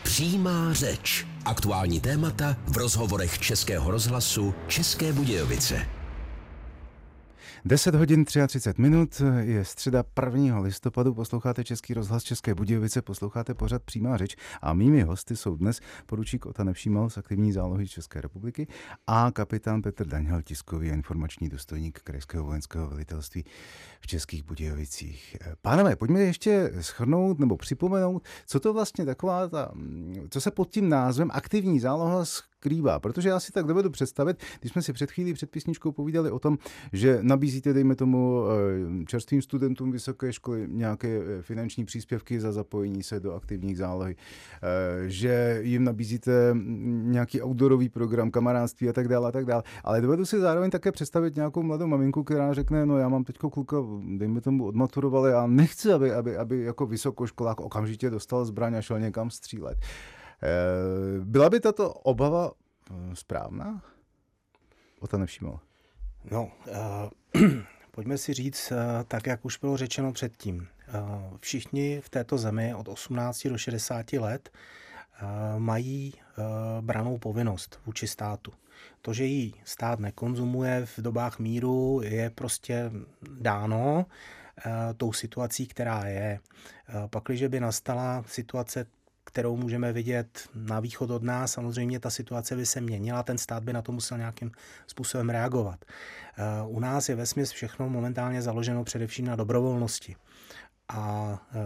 Přímá 0.04 0.74
řeč. 0.74 1.28
Aktuální 1.46 2.00
témata 2.02 2.56
v 2.68 2.78
rozhovorech 2.78 3.40
Českého 3.40 3.92
rozhlasu 3.92 4.54
České 4.68 5.14
Budějovice. 5.14 6.03
10 7.66 7.96
hodin 7.96 8.26
33 8.26 8.74
minut, 8.78 9.22
je 9.40 9.66
středa 9.66 10.04
1. 10.34 10.60
listopadu, 10.60 11.14
posloucháte 11.14 11.64
Český 11.64 11.94
rozhlas 11.94 12.24
České 12.24 12.56
Budějovice, 12.56 13.02
posloucháte 13.02 13.54
pořad 13.54 13.84
Přímá 13.84 14.18
řeč 14.18 14.36
a 14.62 14.74
mými 14.74 15.02
hosty 15.02 15.36
jsou 15.36 15.56
dnes 15.56 15.80
poručík 16.06 16.46
Ota 16.46 16.64
Nevšímal 16.64 17.10
z 17.10 17.18
aktivní 17.18 17.52
zálohy 17.52 17.88
České 17.88 18.22
republiky 18.22 18.68
a 19.08 19.32
kapitán 19.32 19.82
Petr 19.82 20.08
Daněl, 20.08 20.42
tiskový 20.42 20.88
informační 20.88 21.50
důstojník 21.50 22.00
Krajského 22.00 22.46
vojenského 22.46 22.88
velitelství 22.88 23.46
v 24.02 24.08
Českých 24.08 24.44
Budějovicích. 24.44 25.38
Pánové, 25.62 25.96
pojďme 25.96 26.20
ještě 26.20 26.72
schrnout 26.82 27.40
nebo 27.40 27.58
připomenout, 27.58 28.28
co 28.46 28.60
to 28.60 28.74
vlastně 28.74 29.06
taková 29.06 29.48
ta, 29.48 29.72
co 30.30 30.42
se 30.42 30.52
pod 30.52 30.70
tím 30.70 30.90
názvem 30.90 31.30
aktivní 31.34 31.80
záloha 31.80 32.26
skrývá. 32.64 33.00
Protože 33.00 33.30
já 33.30 33.40
si 33.40 33.52
tak 33.52 33.66
dovedu 33.66 33.90
představit, 33.90 34.38
když 34.60 34.72
jsme 34.72 34.82
si 34.82 34.94
před 34.94 35.12
chvílí 35.12 35.34
před 35.34 35.52
písničkou 35.52 35.92
povídali 35.92 36.32
o 36.32 36.40
tom, 36.40 36.58
že 36.94 37.20
nabízíte, 37.22 37.74
dejme 37.74 37.96
tomu, 37.96 38.44
eh, 39.02 39.06
čerstvým 39.06 39.42
studentům 39.42 39.92
vysoké 39.92 40.34
školy 40.34 40.68
nějaké 40.72 41.22
eh, 41.22 41.42
finanční 41.42 41.86
příspěvky 41.86 42.40
za 42.40 42.52
zapojení 42.52 43.04
se 43.04 43.20
do 43.20 43.34
aktivních 43.34 43.78
zálohy, 43.78 44.16
eh, 44.16 45.10
že 45.10 45.60
jim 45.62 45.84
nabízíte 45.84 46.56
nějaký 47.04 47.42
outdoorový 47.42 47.90
program, 47.90 48.32
kamarádství 48.32 48.90
a 48.90 48.94
tak 48.94 49.08
dále 49.08 49.28
a 49.28 49.32
tak 49.32 49.46
dále. 49.46 49.64
Ale 49.84 50.02
dovedu 50.02 50.26
si 50.26 50.40
zároveň 50.40 50.72
také 50.72 50.92
představit 50.92 51.36
nějakou 51.36 51.64
mladou 51.64 51.88
maminku, 51.88 52.24
která 52.24 52.54
řekne, 52.54 52.86
no 52.86 52.98
já 52.98 53.10
mám 53.10 53.24
teďko 53.24 53.50
kluka, 53.50 53.78
dejme 54.18 54.42
tomu, 54.42 54.66
odmaturovali 54.66 55.34
a 55.34 55.48
nechci, 55.48 55.92
aby, 55.92 56.14
aby, 56.14 56.38
aby 56.38 56.62
jako 56.64 56.86
vysokoškolák 56.86 57.60
okamžitě 57.60 58.10
dostal 58.10 58.46
zbraň 58.46 58.76
a 58.76 58.82
šel 58.82 59.00
někam 59.00 59.30
střílet. 59.30 59.78
Eh, 60.44 61.20
byla 61.24 61.50
by 61.50 61.60
tato 61.60 61.94
obava 61.94 62.52
eh, 62.92 63.16
správná? 63.16 63.82
O 65.00 65.08
to 65.08 65.18
nevšiml. 65.18 65.60
No, 66.32 66.52
uh, 67.36 67.42
pojďme 67.92 68.18
si 68.18 68.34
říct, 68.34 68.72
uh, 68.72 68.78
tak 69.08 69.28
jak 69.28 69.46
už 69.46 69.58
bylo 69.58 69.78
řečeno 69.78 70.12
předtím. 70.12 70.68
Uh, 70.88 71.38
všichni 71.40 72.02
v 72.02 72.10
této 72.10 72.38
zemi 72.38 72.76
od 72.76 72.88
18 72.88 73.48
do 73.48 73.58
60 73.58 74.14
let 74.14 74.50
mají 75.58 76.14
branou 76.82 77.18
povinnost 77.18 77.80
vůči 77.86 78.08
státu. 78.08 78.54
To, 79.02 79.14
že 79.14 79.26
ji 79.26 79.54
stát 79.64 80.00
nekonzumuje 80.00 80.86
v 80.86 81.00
dobách 81.00 81.40
míru, 81.40 82.02
je 82.04 82.30
prostě 82.30 82.92
dáno 83.40 84.06
tou 84.98 85.14
situací, 85.14 85.68
která 85.68 86.06
je. 86.06 86.40
Pakliže 87.10 87.50
by 87.50 87.60
nastala 87.60 88.24
situace 88.28 88.86
kterou 89.34 89.58
můžeme 89.58 89.94
vidět 89.94 90.50
na 90.56 90.80
východ 90.80 91.10
od 91.10 91.24
nás. 91.24 91.52
Samozřejmě 91.52 92.00
ta 92.00 92.10
situace 92.10 92.56
by 92.56 92.66
se 92.66 92.82
měnila, 92.82 93.24
ten 93.24 93.38
stát 93.38 93.64
by 93.64 93.74
na 93.74 93.82
to 93.82 93.92
musel 93.92 94.18
nějakým 94.18 94.52
způsobem 94.88 95.30
reagovat. 95.30 95.86
Eh, 95.86 96.44
u 96.68 96.80
nás 96.80 97.10
je 97.10 97.16
vesměs 97.16 97.52
všechno 97.52 97.90
momentálně 97.90 98.42
založeno 98.42 98.84
především 98.84 99.26
na 99.26 99.36
dobrovolnosti. 99.36 100.16
A 100.90 101.38
eh, 101.52 101.58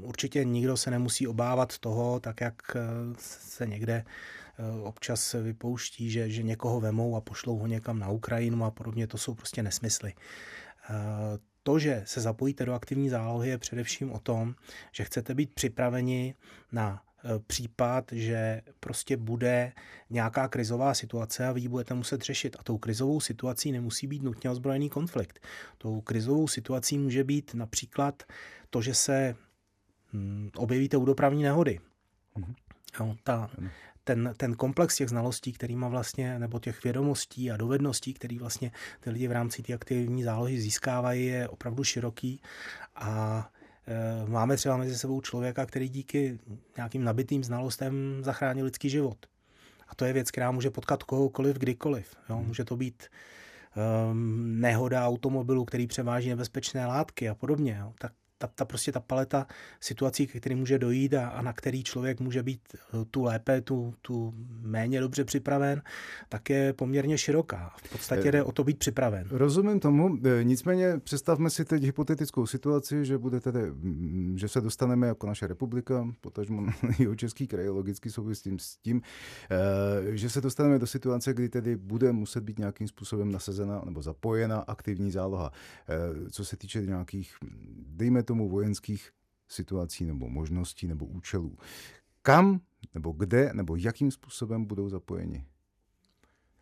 určitě 0.00 0.44
nikdo 0.44 0.76
se 0.76 0.90
nemusí 0.90 1.26
obávat 1.26 1.78
toho, 1.78 2.20
tak 2.20 2.40
jak 2.40 2.54
eh, 2.76 2.80
se 3.18 3.66
někde 3.66 4.04
občas 4.82 5.32
vypouští, 5.32 6.10
že, 6.10 6.30
že 6.30 6.42
někoho 6.42 6.80
vemou 6.80 7.16
a 7.16 7.20
pošlou 7.20 7.58
ho 7.58 7.66
někam 7.66 7.98
na 7.98 8.08
Ukrajinu 8.08 8.64
a 8.64 8.70
podobně. 8.70 9.06
To 9.06 9.18
jsou 9.18 9.34
prostě 9.34 9.62
nesmysly 9.62 10.14
to, 11.66 11.78
že 11.78 12.02
se 12.04 12.20
zapojíte 12.20 12.64
do 12.64 12.74
aktivní 12.74 13.08
zálohy, 13.08 13.48
je 13.48 13.58
především 13.58 14.12
o 14.12 14.18
tom, 14.18 14.54
že 14.92 15.04
chcete 15.04 15.34
být 15.34 15.54
připraveni 15.54 16.34
na 16.72 17.02
e, 17.24 17.38
případ, 17.38 18.12
že 18.12 18.62
prostě 18.80 19.16
bude 19.16 19.72
nějaká 20.10 20.48
krizová 20.48 20.94
situace 20.94 21.46
a 21.46 21.52
vy 21.52 21.60
ji 21.60 21.68
budete 21.68 21.94
muset 21.94 22.22
řešit. 22.22 22.56
A 22.58 22.62
tou 22.62 22.78
krizovou 22.78 23.20
situací 23.20 23.72
nemusí 23.72 24.06
být 24.06 24.22
nutně 24.22 24.50
ozbrojený 24.50 24.90
konflikt. 24.90 25.46
Tou 25.78 26.00
krizovou 26.00 26.48
situací 26.48 26.98
může 26.98 27.24
být 27.24 27.54
například 27.54 28.22
to, 28.70 28.82
že 28.82 28.94
se 28.94 29.34
hm, 30.12 30.50
objevíte 30.56 30.96
u 30.96 31.04
dopravní 31.04 31.42
nehody. 31.42 31.80
Mm-hmm. 32.36 32.54
Jo, 33.00 33.16
ta, 33.22 33.50
ten, 34.06 34.32
ten 34.36 34.54
komplex 34.54 34.96
těch 34.96 35.08
znalostí, 35.08 35.52
který 35.52 35.76
má 35.76 35.88
vlastně, 35.88 36.38
nebo 36.38 36.58
těch 36.58 36.84
vědomostí 36.84 37.50
a 37.50 37.56
dovedností, 37.56 38.14
který 38.14 38.38
vlastně 38.38 38.70
ty 39.00 39.10
lidi 39.10 39.28
v 39.28 39.32
rámci 39.32 39.62
té 39.62 39.74
aktivní 39.74 40.22
zálohy 40.22 40.60
získávají, 40.60 41.26
je 41.26 41.48
opravdu 41.48 41.84
široký 41.84 42.40
a 42.96 43.50
e, 43.86 44.30
máme 44.30 44.56
třeba 44.56 44.76
mezi 44.76 44.98
sebou 44.98 45.20
člověka, 45.20 45.66
který 45.66 45.88
díky 45.88 46.38
nějakým 46.76 47.04
nabitým 47.04 47.44
znalostem 47.44 48.20
zachránil 48.24 48.64
lidský 48.64 48.90
život. 48.90 49.26
A 49.88 49.94
to 49.94 50.04
je 50.04 50.12
věc, 50.12 50.30
která 50.30 50.50
může 50.50 50.70
potkat 50.70 51.02
kohokoliv, 51.02 51.56
kdykoliv. 51.56 52.16
Jo? 52.28 52.42
Může 52.42 52.64
to 52.64 52.76
být 52.76 53.08
um, 53.76 54.60
nehoda 54.60 55.06
automobilu, 55.06 55.64
který 55.64 55.86
převáží 55.86 56.28
nebezpečné 56.28 56.86
látky 56.86 57.28
a 57.28 57.34
podobně. 57.34 57.78
Jo? 57.80 57.92
Tak 57.98 58.12
ta, 58.38 58.46
ta 58.46 58.64
prostě 58.64 58.92
ta 58.92 59.00
paleta 59.00 59.46
situací, 59.80 60.26
ke 60.26 60.40
kterým 60.40 60.58
může 60.58 60.78
dojít 60.78 61.14
a, 61.14 61.28
a 61.28 61.42
na 61.42 61.52
který 61.52 61.84
člověk 61.84 62.20
může 62.20 62.42
být 62.42 62.60
eh, 62.74 63.04
tu 63.10 63.22
lépe, 63.22 63.60
tu, 63.60 63.94
tu 64.02 64.34
méně 64.60 65.00
dobře 65.00 65.24
připraven, 65.24 65.82
tak 66.28 66.50
je 66.50 66.72
poměrně 66.72 67.18
široká. 67.18 67.74
V 67.76 67.92
podstatě 67.92 68.32
jde 68.32 68.42
o 68.42 68.52
to 68.52 68.64
být 68.64 68.78
připraven. 68.78 69.28
Rozumím 69.30 69.80
tomu, 69.80 70.18
eh, 70.24 70.44
nicméně 70.44 70.98
představme 70.98 71.50
si 71.50 71.64
teď 71.64 71.82
hypotetickou 71.82 72.46
situaci, 72.46 73.04
že 73.04 73.18
bude 73.18 73.40
tedy, 73.40 73.60
že 74.34 74.48
se 74.48 74.60
dostaneme 74.60 75.06
jako 75.06 75.26
naše 75.26 75.46
republika, 75.46 76.08
potažmo 76.20 76.66
jeho 76.98 77.14
český 77.14 77.46
kraj, 77.46 77.68
logicky 77.68 78.10
souvisím 78.10 78.58
s 78.58 78.76
tím, 78.76 79.02
eh, 79.50 80.16
že 80.16 80.30
se 80.30 80.40
dostaneme 80.40 80.78
do 80.78 80.86
situace, 80.86 81.34
kdy 81.34 81.48
tedy 81.48 81.76
bude 81.76 82.12
muset 82.12 82.44
být 82.44 82.58
nějakým 82.58 82.88
způsobem 82.88 83.32
nasazena 83.32 83.82
nebo 83.84 84.02
zapojena 84.02 84.58
aktivní 84.58 85.10
záloha. 85.10 85.52
Co 86.30 86.44
se 86.44 86.56
týče 86.56 86.82
nějakých, 86.82 87.34
dejme 87.86 88.22
tomu 88.26 88.48
vojenských 88.48 89.10
situací 89.48 90.04
nebo 90.04 90.28
možností 90.28 90.86
nebo 90.86 91.06
účelů. 91.06 91.58
Kam 92.22 92.60
nebo 92.94 93.12
kde 93.12 93.50
nebo 93.52 93.76
jakým 93.76 94.10
způsobem 94.10 94.64
budou 94.64 94.88
zapojeni? 94.88 95.44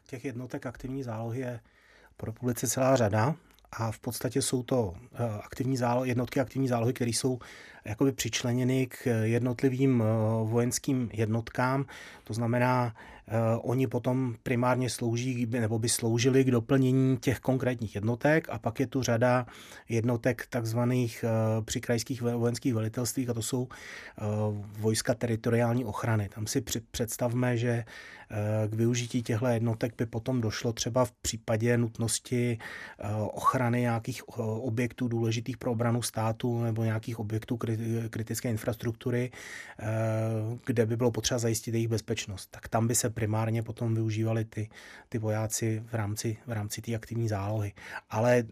Těch 0.07 0.25
jednotek 0.25 0.67
aktivní 0.67 1.03
zálohy 1.03 1.41
je 1.41 1.61
po 2.17 2.27
republice 2.27 2.67
celá 2.67 2.97
řada 2.97 3.37
a 3.73 3.93
v 3.93 3.99
podstatě 3.99 4.43
jsou 4.43 4.63
to 4.63 4.95
aktivní 5.43 5.77
zálohy, 5.77 6.09
jednotky 6.09 6.41
aktivní 6.41 6.69
zálohy, 6.69 6.93
které 6.93 7.11
jsou 7.11 7.39
jakoby 7.85 8.13
přičleněny 8.13 8.87
k 8.87 9.07
jednotlivým 9.23 10.03
vojenským 10.45 11.11
jednotkám. 11.13 11.87
To 12.25 12.35
znamená, 12.35 12.95
Eh, 12.95 13.14
oni 13.63 13.87
potom 13.87 14.35
primárně 14.43 14.91
slouží 14.91 15.47
nebo 15.47 15.79
by 15.79 15.89
sloužili 15.89 16.45
k 16.45 16.51
doplnění 16.51 17.17
těch 17.17 17.41
konkrétních 17.41 17.95
jednotek 17.95 18.49
a 18.51 18.59
pak 18.59 18.81
je 18.81 18.87
tu 18.87 19.03
řada 19.03 19.47
jednotek 19.89 20.47
takzvaných 20.51 21.25
eh, 21.25 21.63
při 21.63 21.81
krajských 21.81 22.23
vojenských 22.23 22.75
velitelstvích 22.75 23.29
a 23.29 23.35
to 23.35 23.43
jsou 23.43 23.69
eh, 23.69 24.23
vojska 24.79 25.15
teritoriální 25.15 25.85
ochrany. 25.85 26.29
Tam 26.35 26.47
si 26.47 26.63
představme, 26.91 27.57
že 27.57 27.85
k 28.71 28.75
využití 28.75 29.23
těchto 29.23 29.47
jednotek 29.47 29.95
by 29.99 30.07
potom 30.07 30.41
došlo 30.41 30.73
třeba 30.73 31.05
v 31.05 31.13
případě 31.13 31.79
nutnosti 31.79 32.59
ochrany 33.33 33.81
nějakých 33.81 34.29
objektů 34.39 35.09
důležitých 35.09 35.57
pro 35.57 35.73
obranu 35.73 36.03
státu 36.03 36.63
nebo 36.63 36.85
nějakých 36.85 37.19
objektů 37.19 37.59
kritické 38.11 38.51
infrastruktury, 38.51 39.31
kde 40.67 40.87
by 40.87 40.97
bylo 40.97 41.11
potřeba 41.11 41.39
zajistit 41.39 41.75
jejich 41.75 41.89
bezpečnost. 41.89 42.51
Tak 42.51 42.69
tam 42.69 42.87
by 42.87 42.95
se 42.95 43.11
primárně 43.15 43.63
potom 43.63 43.95
využívali 43.95 44.45
ty, 44.45 44.69
ty 45.09 45.19
vojáci 45.19 45.83
v 45.87 45.95
rámci, 45.95 46.37
v 46.47 46.53
rámci 46.53 46.83
té 46.83 46.95
aktivní 46.95 47.29
zálohy. 47.29 47.73
Ale 48.11 48.45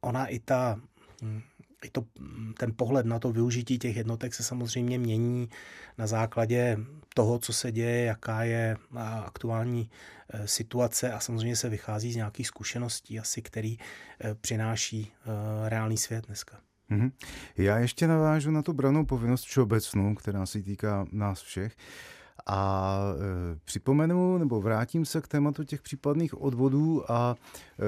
ona 0.00 0.26
i 0.26 0.38
ta 0.38 0.80
hm, 1.22 1.40
i 1.84 1.90
to, 1.90 2.04
ten 2.58 2.72
pohled 2.76 3.06
na 3.06 3.18
to 3.18 3.32
využití 3.32 3.78
těch 3.78 3.96
jednotek 3.96 4.34
se 4.34 4.42
samozřejmě 4.42 4.98
mění 4.98 5.48
na 5.98 6.06
základě 6.06 6.76
toho, 7.14 7.38
co 7.38 7.52
se 7.52 7.72
děje, 7.72 8.04
jaká 8.04 8.42
je 8.42 8.76
aktuální 9.24 9.90
e, 10.30 10.48
situace 10.48 11.12
a 11.12 11.20
samozřejmě 11.20 11.56
se 11.56 11.68
vychází 11.68 12.12
z 12.12 12.16
nějakých 12.16 12.46
zkušeností 12.46 13.20
asi, 13.20 13.42
který 13.42 13.72
e, 13.72 13.78
přináší 14.34 15.12
e, 15.12 15.68
reálný 15.68 15.96
svět 15.96 16.26
dneska. 16.26 16.58
Mm-hmm. 16.90 17.12
Já 17.56 17.78
ještě 17.78 18.06
navážu 18.06 18.50
na 18.50 18.62
tu 18.62 18.72
branou 18.72 19.04
povinnost 19.04 19.42
všeobecnou, 19.42 20.14
která 20.14 20.46
se 20.46 20.62
týká 20.62 21.06
nás 21.12 21.42
všech. 21.42 21.76
A 22.48 22.98
e, 23.52 23.58
připomenu 23.64 24.38
nebo 24.38 24.60
vrátím 24.60 25.04
se 25.04 25.20
k 25.20 25.28
tématu 25.28 25.64
těch 25.64 25.82
případných 25.82 26.42
odvodů 26.42 27.12
a 27.12 27.34
e, 27.78 27.84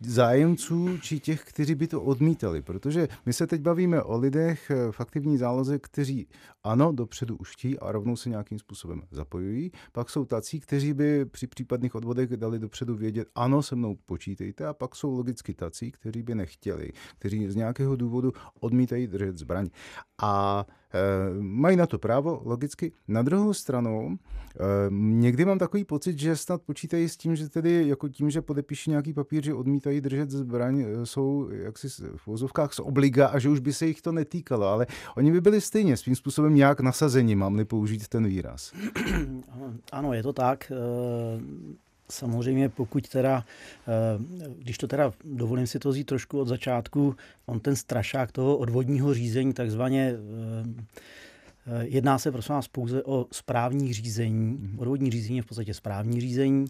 zájemců 0.00 0.98
či 0.98 1.20
těch, 1.20 1.44
kteří 1.44 1.74
by 1.74 1.86
to 1.86 2.02
odmítali. 2.02 2.62
Protože 2.62 3.08
my 3.26 3.32
se 3.32 3.46
teď 3.46 3.60
bavíme 3.60 4.02
o 4.02 4.18
lidech 4.18 4.70
eh, 4.70 4.92
v 4.92 5.00
aktivní 5.00 5.38
záloze, 5.38 5.78
kteří 5.78 6.28
ano, 6.64 6.92
dopředu 6.92 7.36
už 7.36 7.52
chtějí 7.52 7.78
a 7.78 7.92
rovnou 7.92 8.16
se 8.16 8.28
nějakým 8.28 8.58
způsobem 8.58 9.02
zapojují. 9.10 9.72
Pak 9.92 10.10
jsou 10.10 10.24
tací, 10.24 10.60
kteří 10.60 10.94
by 10.94 11.24
při 11.24 11.46
případných 11.46 11.94
odvodech 11.94 12.36
dali 12.36 12.58
dopředu 12.58 12.96
vědět, 12.96 13.28
ano, 13.34 13.62
se 13.62 13.76
mnou 13.76 13.96
počítejte. 14.06 14.66
A 14.66 14.74
pak 14.74 14.94
jsou 14.94 15.10
logicky 15.10 15.54
tací, 15.54 15.90
kteří 15.90 16.22
by 16.22 16.34
nechtěli, 16.34 16.90
kteří 17.18 17.50
z 17.50 17.56
nějakého 17.56 17.96
důvodu 17.96 18.32
odmítají 18.60 19.06
držet 19.06 19.38
zbraň. 19.38 19.68
A 20.22 20.66
e, 20.94 21.42
mají 21.42 21.76
na 21.76 21.86
to 21.86 21.98
právo, 21.98 22.42
logicky. 22.44 22.92
Na 23.08 23.22
druhou 23.22 23.54
stranu, 23.54 24.18
e, 24.18 24.64
někdy 24.90 25.44
mám 25.44 25.58
takový 25.58 25.84
pocit, 25.84 26.18
že 26.18 26.36
snad 26.36 26.62
počítají 26.62 27.08
s 27.08 27.16
tím, 27.16 27.36
že 27.36 27.48
tedy 27.48 27.88
jako 27.88 28.08
tím, 28.08 28.30
že 28.30 28.42
podepíší 28.42 28.90
nějaký 28.90 29.12
papír, 29.12 29.44
že 29.44 29.54
odmítají 29.54 29.87
držet 30.00 30.30
zbraň, 30.30 30.80
e, 30.80 31.06
jsou 31.06 31.48
jaksi 31.52 31.88
v 32.16 32.26
vozovkách 32.26 32.74
z 32.74 32.80
obliga 32.80 33.26
a 33.26 33.38
že 33.38 33.48
už 33.48 33.60
by 33.60 33.72
se 33.72 33.86
jich 33.86 34.02
to 34.02 34.12
netýkalo, 34.12 34.66
ale 34.66 34.86
oni 35.16 35.32
by 35.32 35.40
byli 35.40 35.60
stejně 35.60 35.96
svým 35.96 36.16
způsobem 36.16 36.54
nějak 36.54 36.80
nasazení, 36.80 37.36
mám-li 37.36 37.64
použít 37.64 38.08
ten 38.08 38.26
výraz. 38.26 38.72
Ano, 39.92 40.12
je 40.12 40.22
to 40.22 40.32
tak. 40.32 40.72
Samozřejmě 42.10 42.68
pokud 42.68 43.08
teda, 43.08 43.44
eh, 43.88 44.52
když 44.58 44.78
to 44.78 44.88
teda 44.88 45.12
dovolím 45.24 45.66
si 45.66 45.78
to 45.78 45.88
vzít 45.88 46.04
trošku 46.04 46.40
od 46.40 46.48
začátku, 46.48 47.16
on 47.46 47.60
ten 47.60 47.76
strašák 47.76 48.32
toho 48.32 48.56
odvodního 48.56 49.14
řízení 49.14 49.52
takzvaně 49.52 50.14
eh, 50.14 50.84
eh, 51.66 51.86
Jedná 51.86 52.18
se 52.18 52.32
prosím 52.32 52.54
vás 52.54 52.68
pouze 52.68 53.02
o 53.02 53.26
správní 53.32 53.92
řízení. 53.92 54.58
Mhm. 54.60 54.78
Odvodní 54.78 55.10
řízení 55.10 55.36
je 55.36 55.42
v 55.42 55.46
podstatě 55.46 55.74
správní 55.74 56.20
řízení. 56.20 56.66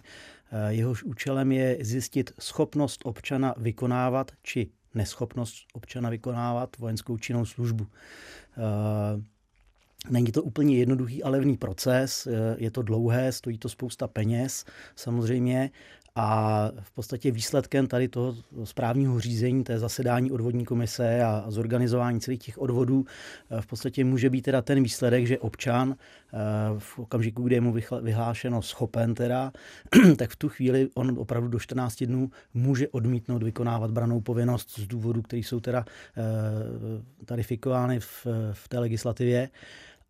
Jehož 0.69 1.03
účelem 1.03 1.53
je 1.53 1.79
zjistit 1.81 2.33
schopnost 2.41 3.01
občana 3.05 3.55
vykonávat 3.59 4.31
či 4.43 4.71
neschopnost 4.95 5.55
občana 5.73 6.11
vykonávat 6.11 6.77
vojenskou 6.79 7.19
činnou 7.19 7.45
službu. 7.45 7.87
Není 10.11 10.33
to 10.33 10.43
úplně 10.43 10.77
jednoduchý 10.77 11.23
a 11.23 11.29
levný 11.29 11.57
proces, 11.57 12.29
je 12.57 12.71
to 12.71 12.83
dlouhé, 12.83 13.33
stojí 13.33 13.59
to 13.59 13.69
spousta 13.69 14.09
peněz 14.09 14.65
samozřejmě 14.97 15.71
a 16.15 16.71
v 16.81 16.91
podstatě 16.91 17.31
výsledkem 17.31 17.87
tady 17.87 18.09
toho 18.09 18.35
správního 18.65 19.21
řízení, 19.21 19.65
té 19.65 19.79
zasedání 19.79 20.31
odvodní 20.31 20.65
komise 20.65 21.23
a 21.23 21.45
zorganizování 21.49 22.21
celých 22.21 22.41
těch 22.41 22.59
odvodů 22.59 23.05
v 23.61 23.67
podstatě 23.67 24.05
může 24.05 24.31
být 24.31 24.43
teda 24.43 24.63
ten 24.63 24.83
výsledek, 24.83 25.27
že 25.27 25.39
občan 25.39 25.95
eh, 25.95 26.37
v 26.79 26.99
okamžiku, 26.99 27.43
kdy 27.43 27.55
je 27.55 27.61
mu 27.61 27.75
vyhlášeno 28.03 28.63
schopen 28.63 29.15
teda, 29.15 29.53
tak 30.17 30.31
v 30.31 30.37
tu 30.37 30.49
chvíli 30.49 30.89
on 30.95 31.19
opravdu 31.19 31.49
do 31.49 31.59
14 31.59 32.05
dnů 32.05 32.31
může 32.55 32.89
odmítnout 32.89 33.43
vykonávat 33.43 33.91
branou 33.91 34.21
povinnost 34.21 34.79
z 34.79 34.87
důvodů, 34.87 35.23
které 35.23 35.41
jsou 35.41 35.61
teda 35.61 35.85
eh, 36.17 36.23
tarifikovány 37.25 38.01
v, 38.01 38.27
v 38.53 38.69
té 38.69 38.79
legislativě 38.79 39.49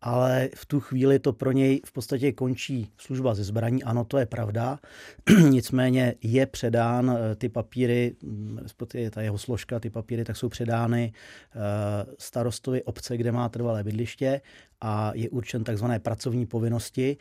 ale 0.01 0.49
v 0.55 0.65
tu 0.65 0.79
chvíli 0.79 1.19
to 1.19 1.33
pro 1.33 1.51
něj 1.51 1.81
v 1.85 1.91
podstatě 1.91 2.31
končí 2.31 2.91
služba 2.97 3.35
ze 3.35 3.43
zbraní. 3.43 3.83
Ano, 3.83 4.05
to 4.05 4.17
je 4.17 4.25
pravda. 4.25 4.79
Nicméně 5.49 6.15
je 6.23 6.45
předán 6.45 7.17
eh, 7.17 7.35
ty 7.35 7.49
papíry, 7.49 8.15
mm, 8.23 8.57
respektive 8.57 9.11
ta 9.11 9.21
jeho 9.21 9.37
složka, 9.37 9.79
ty 9.79 9.89
papíry, 9.89 10.23
tak 10.23 10.37
jsou 10.37 10.49
předány 10.49 11.13
eh, 11.13 11.59
starostovi 12.19 12.83
obce, 12.83 13.17
kde 13.17 13.31
má 13.31 13.49
trvalé 13.49 13.83
bydliště 13.83 14.41
a 14.81 15.11
je 15.15 15.29
určen 15.29 15.63
takzvané 15.63 15.99
pracovní 15.99 16.45
povinnosti. 16.45 17.17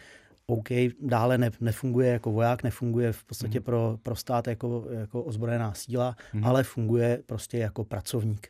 OK, 0.47 0.69
dále 1.01 1.39
ne, 1.39 1.51
nefunguje 1.61 2.09
jako 2.09 2.33
voják, 2.33 2.63
nefunguje 2.63 3.13
v 3.13 3.25
podstatě 3.25 3.59
mm. 3.59 3.65
pro, 3.65 3.99
pro 4.03 4.17
stát 4.17 4.47
jako, 4.47 4.87
jako 4.91 5.23
ozbrojená 5.23 5.75
síla, 5.75 6.17
mm. 6.33 6.45
ale 6.45 6.63
funguje 6.63 7.23
prostě 7.27 7.59
jako 7.59 7.85
pracovník. 7.85 8.49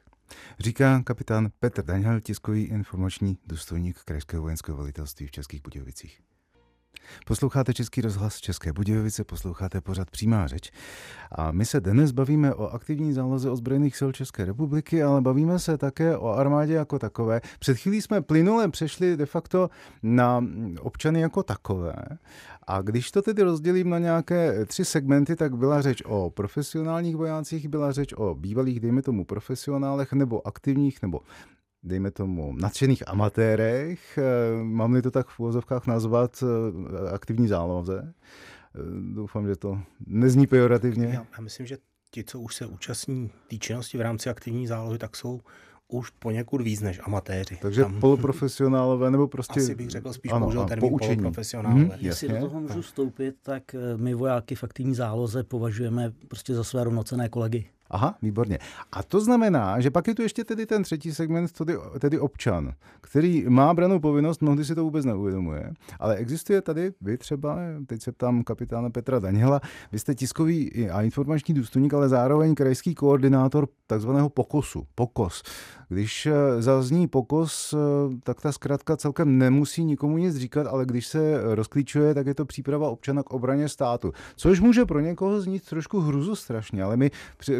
Říká 0.59 1.03
kapitán 1.03 1.49
Petr 1.61 1.85
Daňhal, 1.85 2.21
tiskový 2.21 2.65
informační 2.65 3.39
důstojník 3.47 3.99
Krajského 4.05 4.43
vojenského 4.43 4.79
velitelství 4.79 5.27
v 5.27 5.31
Českých 5.31 5.63
Budějovicích. 5.63 6.21
Posloucháte 7.27 7.75
Český 7.75 8.01
rozhlas 8.01 8.37
České 8.37 8.73
Budějovice, 8.73 9.25
posloucháte 9.25 9.81
pořad 9.81 10.11
Přímá 10.11 10.47
řeč. 10.47 10.71
A 11.33 11.53
my 11.53 11.67
se 11.67 11.81
dnes 11.81 12.13
bavíme 12.13 12.55
o 12.55 12.69
aktivní 12.69 13.13
záloze 13.13 13.51
ozbrojených 13.51 13.97
sil 14.01 14.11
České 14.13 14.45
republiky, 14.45 15.03
ale 15.03 15.21
bavíme 15.21 15.59
se 15.59 15.79
také 15.79 16.17
o 16.17 16.29
armádě 16.29 16.75
jako 16.75 16.99
takové. 16.99 17.41
Před 17.59 17.79
chvílí 17.79 18.03
jsme 18.03 18.23
plynule 18.23 18.69
přešli 18.69 19.17
de 19.17 19.27
facto 19.27 19.71
na 20.03 20.45
občany 20.81 21.21
jako 21.21 21.43
takové. 21.43 21.95
A 22.67 22.83
když 22.83 23.11
to 23.11 23.23
tedy 23.23 23.43
rozdělím 23.43 23.91
na 23.91 23.99
nějaké 23.99 24.65
tři 24.67 24.85
segmenty, 24.85 25.37
tak 25.37 25.57
byla 25.57 25.83
řeč 25.83 26.03
o 26.07 26.31
profesionálních 26.31 27.17
vojácích, 27.17 27.69
byla 27.69 27.93
řeč 27.93 28.13
o 28.13 28.35
bývalých, 28.35 28.81
dejme 28.81 29.03
tomu, 29.03 29.25
profesionálech 29.25 30.13
nebo 30.13 30.47
aktivních 30.47 31.03
nebo 31.03 31.21
dejme 31.89 32.11
tomu, 32.11 32.53
nadšených 32.53 33.09
amatérech, 33.09 34.19
eh, 34.19 34.23
mám-li 34.63 35.03
to 35.03 35.11
tak 35.11 35.29
v 35.29 35.41
úvozovkách 35.41 35.87
nazvat, 35.87 36.45
eh, 36.45 37.11
aktivní 37.11 37.49
záloze. 37.49 38.05
Eh, 38.05 38.79
doufám, 39.15 39.47
že 39.47 39.57
to 39.57 39.79
nezní 40.07 40.47
pejorativně. 40.47 41.07
Já, 41.07 41.27
já 41.37 41.41
myslím, 41.41 41.67
že 41.67 41.79
ti, 42.11 42.25
co 42.25 42.41
už 42.41 42.55
se 42.55 42.67
účastní 42.67 43.31
té 43.49 43.57
činnosti 43.57 43.99
v 43.99 44.01
rámci 44.01 44.31
aktivní 44.31 44.67
zálohy, 44.67 44.99
tak 44.99 45.17
jsou 45.17 45.41
už 45.89 46.11
poněkud 46.11 46.61
víc 46.61 46.81
než 46.81 47.01
amatéři. 47.03 47.59
Takže 47.63 47.83
Tam... 47.83 48.01
poloprofesionálové 48.01 49.11
nebo 49.11 49.29
prostě... 49.29 49.61
Asi 49.61 49.75
bych 49.75 49.91
řekl 49.91 50.13
spíš 50.13 50.33
ano, 50.33 50.47
použil 50.47 50.65
termín 50.65 50.91
poučení. 50.91 51.17
poloprofesionálové. 51.17 51.85
Hmm, 51.85 51.93
Jestli 51.99 52.29
do 52.29 52.37
toho 52.41 52.61
můžu 52.61 52.83
vstoupit, 52.83 53.37
tak 53.43 53.63
my 53.97 54.15
vojáky 54.15 54.55
v 54.55 54.65
aktivní 54.65 54.95
záloze 54.95 55.45
považujeme 55.45 56.13
prostě 56.29 56.55
za 56.55 56.65
své 56.65 56.85
rovnocené 56.85 57.29
kolegy. 57.29 57.65
Aha, 57.91 58.15
výborně. 58.23 58.59
A 58.93 59.03
to 59.03 59.21
znamená, 59.21 59.81
že 59.81 59.91
pak 59.91 60.09
je 60.09 60.15
tu 60.15 60.23
ještě 60.23 60.45
tedy 60.45 60.67
ten 60.67 60.83
třetí 60.83 61.15
segment, 61.15 61.53
tedy, 61.53 61.77
tedy 62.01 62.19
občan, 62.19 62.73
který 63.01 63.45
má 63.49 63.75
branou 63.75 64.01
povinnost, 64.01 64.43
mnohdy 64.43 64.65
si 64.65 64.75
to 64.75 64.85
vůbec 64.85 65.05
neuvědomuje, 65.05 65.73
ale 66.01 66.17
existuje 66.17 66.63
tady, 66.63 66.93
vy 67.01 67.19
třeba, 67.19 67.59
teď 67.87 68.03
se 68.03 68.13
ptám 68.13 68.43
kapitána 68.43 68.91
Petra 68.91 69.19
Daněla, 69.19 69.61
vy 69.93 69.99
jste 69.99 70.15
tiskový 70.15 70.91
a 70.91 71.03
informační 71.03 71.55
důstojník, 71.55 71.95
ale 71.95 72.09
zároveň 72.09 72.55
krajský 72.55 72.95
koordinátor 72.95 73.69
takzvaného 73.87 74.29
POKOSu. 74.29 74.87
POKOS. 74.95 75.43
Když 75.89 76.27
eh, 76.27 76.63
zazní 76.63 77.07
POKOS, 77.07 77.75
eh, 77.75 77.79
tak 78.23 78.41
ta 78.41 78.53
zkrátka 78.53 78.97
celkem 78.97 79.39
nemusí 79.39 79.85
nikomu 79.85 80.19
nic 80.19 80.37
říkat, 80.37 80.67
ale 80.67 80.87
když 80.87 81.07
se 81.07 81.41
rozklíčuje, 81.55 82.15
tak 82.15 82.27
je 82.27 82.35
to 82.35 82.45
příprava 82.45 82.91
občana 82.91 83.23
k 83.23 83.31
obraně 83.31 83.69
státu. 83.69 84.13
Což 84.37 84.61
může 84.61 84.85
pro 84.85 85.01
někoho 85.01 85.41
znít 85.41 85.69
trošku 85.69 86.01
hruzu 86.01 86.37
strašně, 86.37 86.83
ale 86.83 86.97
my, 86.97 87.11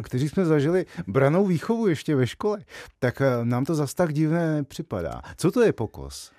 kteří 0.03 0.29
jsme 0.29 0.45
zažili 0.45 0.87
branou 1.07 1.47
výchovu 1.47 1.89
ještě 1.89 2.17
ve 2.17 2.27
škole, 2.27 2.59
tak 2.99 3.21
eh, 3.21 3.45
nám 3.45 3.65
to 3.65 3.75
zas 3.75 3.95
tak 3.95 4.13
divné 4.13 4.55
nepřipadá. 4.55 5.23
Co 5.37 5.51
to 5.51 5.63
je 5.63 5.73
pokos? 5.73 6.31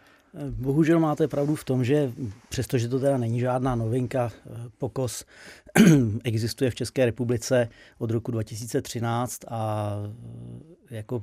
Bohužel 0.50 1.00
máte 1.00 1.28
pravdu 1.28 1.56
v 1.56 1.64
tom, 1.64 1.84
že 1.84 2.12
přestože 2.50 2.88
to 2.88 3.00
teda 3.00 3.18
není 3.18 3.40
žádná 3.40 3.76
novinka, 3.76 4.32
pokos 4.78 5.26
existuje 6.24 6.72
v 6.72 6.76
České 6.76 7.06
republice 7.06 7.70
od 7.98 8.12
roku 8.12 8.32
2013 8.32 9.40
a 9.48 9.94
jako, 10.92 11.22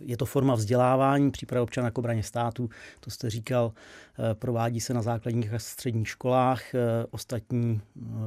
je 0.00 0.16
to 0.16 0.26
forma 0.26 0.54
vzdělávání, 0.54 1.30
příprava 1.30 1.62
občana 1.62 1.90
k 1.90 1.98
obraně 1.98 2.22
státu, 2.22 2.70
to 3.00 3.10
jste 3.10 3.30
říkal, 3.30 3.72
provádí 4.34 4.80
se 4.80 4.94
na 4.94 5.02
základních 5.02 5.54
a 5.54 5.58
středních 5.58 6.08
školách, 6.08 6.62
ostatní, 7.10 7.80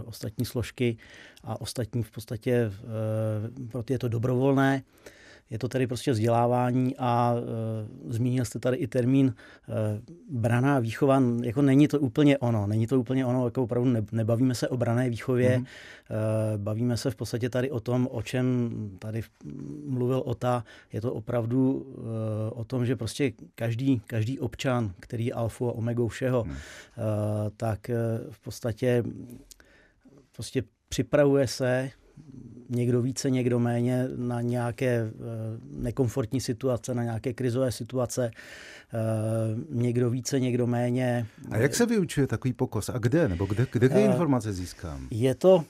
ostatní 0.05 0.45
složky 0.45 0.97
a 1.43 1.61
ostatní 1.61 2.03
v 2.03 2.11
podstatě 2.11 2.71
pro 3.71 3.83
ty 3.83 3.93
je 3.93 3.99
to 3.99 4.07
dobrovolné. 4.07 4.83
Je 5.49 5.59
to 5.59 5.67
tedy 5.67 5.87
prostě 5.87 6.11
vzdělávání 6.11 6.95
a 6.97 7.35
e, 7.35 8.13
zmínil 8.13 8.45
jste 8.45 8.59
tady 8.59 8.77
i 8.77 8.87
termín 8.87 9.33
e, 9.33 9.73
braná 10.29 10.79
výchova. 10.79 11.21
Jako 11.43 11.61
není 11.61 11.87
to 11.87 11.99
úplně 11.99 12.37
ono. 12.37 12.67
Není 12.67 12.87
to 12.87 12.99
úplně 12.99 13.25
ono, 13.25 13.45
jako 13.45 13.63
opravdu 13.63 13.89
ne, 13.89 14.05
nebavíme 14.11 14.55
se 14.55 14.67
o 14.67 14.77
brané 14.77 15.09
výchově. 15.09 15.57
Mm-hmm. 15.57 15.65
E, 16.53 16.57
bavíme 16.57 16.97
se 16.97 17.11
v 17.11 17.15
podstatě 17.15 17.49
tady 17.49 17.71
o 17.71 17.79
tom, 17.79 18.07
o 18.11 18.21
čem 18.21 18.69
tady 18.99 19.21
mluvil 19.85 20.23
Ota. 20.25 20.63
Je 20.93 21.01
to 21.01 21.13
opravdu 21.13 21.85
e, 21.97 22.51
o 22.51 22.63
tom, 22.63 22.85
že 22.85 22.95
prostě 22.95 23.31
každý, 23.55 24.01
každý 24.07 24.39
občan, 24.39 24.93
který 24.99 25.25
je 25.25 25.33
alfou 25.33 25.69
a 25.69 25.75
omegou 25.75 26.07
všeho, 26.07 26.43
mm. 26.43 26.51
e, 26.51 26.55
tak 27.57 27.89
e, 27.89 27.95
v 28.29 28.39
podstatě 28.39 29.03
prostě 30.35 30.63
připravuje 30.89 31.47
se 31.47 31.91
někdo 32.69 33.01
více, 33.01 33.29
někdo 33.29 33.59
méně 33.59 34.07
na 34.15 34.41
nějaké 34.41 34.87
eh, 34.87 35.11
nekomfortní 35.71 36.41
situace, 36.41 36.93
na 36.93 37.03
nějaké 37.03 37.33
krizové 37.33 37.71
situace, 37.71 38.31
eh, 38.31 38.97
někdo 39.69 40.09
více, 40.09 40.39
někdo 40.39 40.67
méně. 40.67 41.25
A 41.51 41.57
jak 41.57 41.75
se 41.75 41.85
vyučuje 41.85 42.27
takový 42.27 42.53
pokos? 42.53 42.89
A 42.89 42.97
kde? 42.97 43.29
Nebo 43.29 43.45
kde, 43.45 43.67
kde, 43.71 43.87
kde 43.89 44.01
eh, 44.03 44.05
informace 44.05 44.53
získám? 44.53 45.07
Je 45.11 45.35
to 45.35 45.65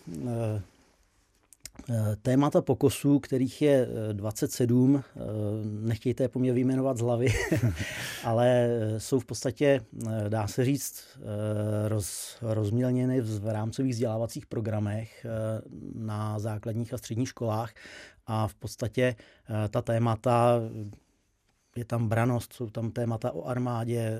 témata 2.21 2.61
pokusů, 2.61 3.19
kterých 3.19 3.61
je 3.61 3.87
27, 4.11 4.95
eh, 4.95 5.19
eh, 5.19 5.21
nechtějte 5.63 6.23
je 6.23 6.27
po 6.27 6.39
mě 6.39 6.53
vyjmenovat 6.53 6.97
z 6.97 7.01
hlavy, 7.01 7.27
ale 8.23 8.69
jsou 8.97 9.19
v 9.19 9.25
podstatě, 9.25 9.81
dá 10.29 10.47
se 10.47 10.65
říct, 10.65 11.03
roz, 11.87 12.37
rozmělněny 12.41 13.21
v 13.21 13.47
rámcových 13.47 13.91
vzdělávacích 13.91 14.45
programech 14.45 15.25
na 15.95 16.39
základních 16.39 16.93
a 16.93 16.97
středních 16.97 17.29
školách 17.29 17.73
a 18.27 18.47
v 18.47 18.55
podstatě 18.55 19.15
ta 19.69 19.81
témata 19.81 20.59
je 21.75 21.85
tam 21.85 22.09
branost, 22.09 22.53
jsou 22.53 22.69
tam 22.69 22.91
témata 22.91 23.31
o 23.31 23.45
armádě, 23.45 23.99
eh, 23.99 24.19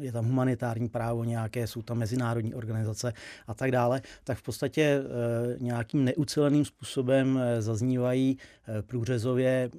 je 0.00 0.12
tam 0.12 0.24
humanitární 0.24 0.88
právo 0.88 1.24
nějaké, 1.24 1.66
jsou 1.66 1.82
tam 1.82 1.98
mezinárodní 1.98 2.54
organizace 2.54 3.12
a 3.46 3.54
tak 3.54 3.70
dále, 3.70 4.02
tak 4.24 4.38
v 4.38 4.42
podstatě 4.42 4.82
eh, 4.82 5.56
nějakým 5.60 6.04
neuceleným 6.04 6.64
způsobem 6.64 7.38
eh, 7.38 7.62
zaznívají 7.62 8.38
průřezově 8.86 9.70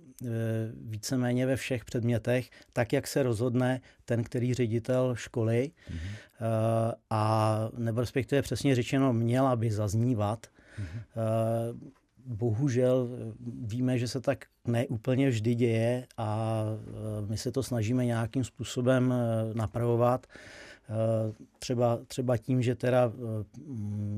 víceméně 0.81 1.45
ve 1.45 1.55
všech 1.55 1.85
předmětech, 1.85 2.49
tak 2.73 2.93
jak 2.93 3.07
se 3.07 3.23
rozhodne 3.23 3.81
ten, 4.05 4.23
který 4.23 4.53
ředitel 4.53 5.15
školy 5.15 5.71
mm-hmm. 5.89 6.93
a 7.09 7.59
nebo 7.77 8.01
respektive 8.01 8.41
přesně 8.41 8.75
řečeno 8.75 9.13
měla 9.13 9.55
by 9.55 9.71
zaznívat. 9.71 10.47
Mm-hmm 10.79 11.95
bohužel 12.25 13.09
víme, 13.61 13.97
že 13.97 14.07
se 14.07 14.21
tak 14.21 14.45
neúplně 14.67 15.29
vždy 15.29 15.55
děje 15.55 16.07
a 16.17 16.61
my 17.29 17.37
se 17.37 17.51
to 17.51 17.63
snažíme 17.63 18.05
nějakým 18.05 18.43
způsobem 18.43 19.13
napravovat. 19.53 20.27
Eh, 21.65 21.75
třeba, 21.75 21.99
třeba 22.07 22.37
tím, 22.37 22.61
že 22.61 22.75
teda 22.75 23.13
eh, 23.15 23.45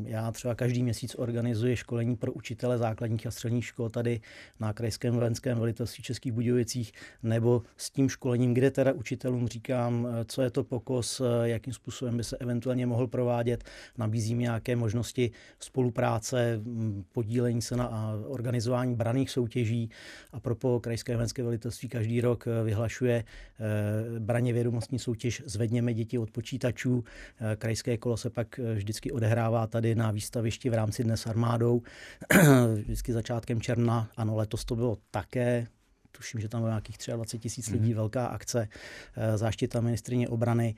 já 0.03 0.31
třeba 0.31 0.55
každý 0.55 0.83
měsíc 0.83 1.15
organizuji 1.17 1.75
školení 1.75 2.15
pro 2.15 2.33
učitele 2.33 2.77
základních 2.77 3.27
a 3.27 3.31
středních 3.31 3.65
škol 3.65 3.89
tady 3.89 4.21
na 4.60 4.73
Krajském 4.73 5.15
vojenském 5.15 5.57
velitelství 5.60 6.03
Českých 6.03 6.31
Budějovicích, 6.31 6.91
nebo 7.23 7.62
s 7.77 7.89
tím 7.89 8.10
školením, 8.10 8.53
kde 8.53 8.71
teda 8.71 8.93
učitelům 8.93 9.47
říkám, 9.47 10.07
eh, 10.07 10.25
co 10.25 10.41
je 10.41 10.49
to 10.49 10.63
pokos, 10.63 11.21
jakým 11.43 11.73
způsobem 11.73 12.17
by 12.17 12.23
se 12.23 12.38
eventuálně 12.38 12.86
mohl 12.86 13.07
provádět, 13.07 13.63
nabízím 13.97 14.39
nějaké 14.39 14.75
možnosti 14.75 15.31
spolupráce, 15.60 16.57
mm, 16.57 17.03
podílení 17.12 17.62
se 17.62 17.75
na 17.75 18.13
organizování 18.27 18.95
braných 18.95 19.29
soutěží 19.31 19.89
a 20.31 20.39
propo 20.39 20.79
Krajské 20.79 21.15
vojenské 21.15 21.43
velitelství 21.43 21.89
každý 21.89 22.21
rok 22.21 22.45
vyhlašuje 22.63 23.23
braně 24.19 24.53
vědomostní 24.53 24.99
soutěž 24.99 25.43
Zvedněme 25.45 25.93
děti 25.93 26.17
od 26.17 26.31
počítačů. 26.31 27.03
Eh, 27.39 27.56
krajské 27.56 27.97
kolo 27.97 28.17
se 28.17 28.30
pak 28.30 28.60
eh, 28.60 28.73
vždycky 28.73 29.12
odehrává 29.12 29.67
tady 29.67 29.95
na 29.95 30.12
výstavišti 30.12 30.69
v 30.69 30.73
rámci 30.73 31.04
Dnes 31.04 31.28
armádou, 31.28 31.82
vždycky 32.76 33.13
začátkem 33.13 33.62
června. 33.62 34.10
Ano, 34.17 34.36
letos 34.36 34.65
to 34.65 34.76
bylo 34.76 34.97
také 35.12 35.67
tuším, 36.17 36.41
že 36.41 36.49
tam 36.49 36.62
bylo 36.62 36.69
nějakých 36.69 36.97
23 37.15 37.39
tisíc 37.39 37.69
lidí, 37.69 37.89
mm. 37.89 37.95
velká 37.95 38.25
akce, 38.25 38.67
eh, 39.17 39.38
záštita 39.38 39.82
ministrině 39.82 40.30
obrany. 40.30 40.75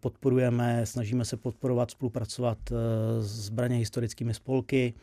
Podporujeme, 0.00 0.86
snažíme 0.86 1.24
se 1.24 1.36
podporovat, 1.36 1.90
spolupracovat 1.90 2.58
s 3.20 3.48
braně 3.48 3.76
historickými 3.76 4.34
spolky, 4.34 4.94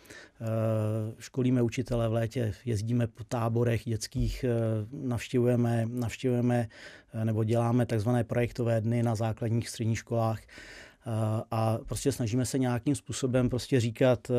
školíme 1.20 1.62
učitele 1.62 2.10
v 2.10 2.14
létě, 2.14 2.54
jezdíme 2.66 3.08
po 3.08 3.24
táborech 3.24 3.84
dětských, 3.84 4.46
navštěvujeme, 4.92 5.86
navštěvujeme 5.90 6.68
nebo 7.24 7.44
děláme 7.44 7.86
takzvané 7.86 8.24
projektové 8.24 8.82
dny 8.82 9.04
na 9.04 9.16
základních 9.16 9.70
středních 9.70 10.00
školách 10.00 10.40
a 11.52 11.78
prostě 11.86 12.12
snažíme 12.12 12.46
se 12.46 12.60
nějakým 12.60 12.96
způsobem 12.96 13.50
prostě 13.50 13.80
říkat 13.80 14.30
e, 14.30 14.34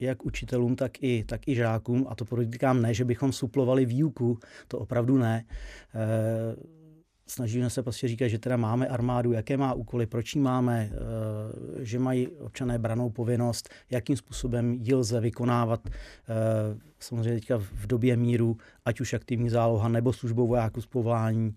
jak 0.00 0.26
učitelům, 0.26 0.76
tak 0.76 1.02
i, 1.02 1.24
tak 1.24 1.48
i 1.48 1.54
žákům, 1.54 2.06
a 2.08 2.14
to 2.14 2.24
podotýkám 2.24 2.82
ne, 2.82 2.94
že 2.94 3.04
bychom 3.04 3.32
suplovali 3.32 3.86
výuku, 3.86 4.38
to 4.68 4.78
opravdu 4.78 5.18
ne, 5.18 5.44
e, 5.94 6.75
snažíme 7.26 7.70
se 7.70 7.82
prostě 7.82 8.08
říkat, 8.08 8.28
že 8.28 8.38
teda 8.38 8.56
máme 8.56 8.88
armádu, 8.88 9.32
jaké 9.32 9.56
má 9.56 9.72
úkoly, 9.74 10.06
proč 10.06 10.34
ji 10.34 10.40
máme, 10.40 10.90
eh, 10.92 11.84
že 11.84 11.98
mají 11.98 12.28
občané 12.28 12.78
branou 12.78 13.10
povinnost, 13.10 13.68
jakým 13.90 14.16
způsobem 14.16 14.72
ji 14.72 14.94
lze 14.94 15.20
vykonávat 15.20 15.80
eh, 15.88 15.92
samozřejmě 16.98 17.34
teďka 17.34 17.58
v 17.58 17.86
době 17.86 18.16
míru, 18.16 18.56
ať 18.84 19.00
už 19.00 19.14
aktivní 19.14 19.50
záloha, 19.50 19.88
nebo 19.88 20.12
službou 20.12 20.46
vojáků 20.46 20.80
z 20.80 20.86
povolání, 20.86 21.54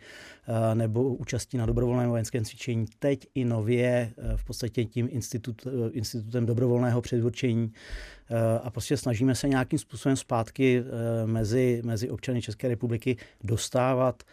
eh, 0.48 0.76
nebo 0.76 1.16
účastí 1.16 1.58
na 1.58 1.66
dobrovolném 1.66 2.10
vojenském 2.10 2.46
cvičení. 2.46 2.86
Teď 3.00 3.28
i 3.36 3.46
nově 3.46 4.12
v 4.36 4.44
podstatě 4.44 4.86
tím 4.86 5.08
institut, 5.12 5.68
institutem 5.92 6.46
dobrovolného 6.46 7.02
předurčení 7.02 7.74
a 8.64 8.70
prostě 8.70 8.98
snažíme 8.98 9.36
se 9.36 9.50
nějakým 9.50 9.80
způsobem 9.80 10.16
zpátky 10.16 10.84
mezi, 11.26 11.82
mezi 11.86 12.10
občany 12.10 12.42
České 12.42 12.68
republiky 12.68 13.18
dostávat 13.44 14.24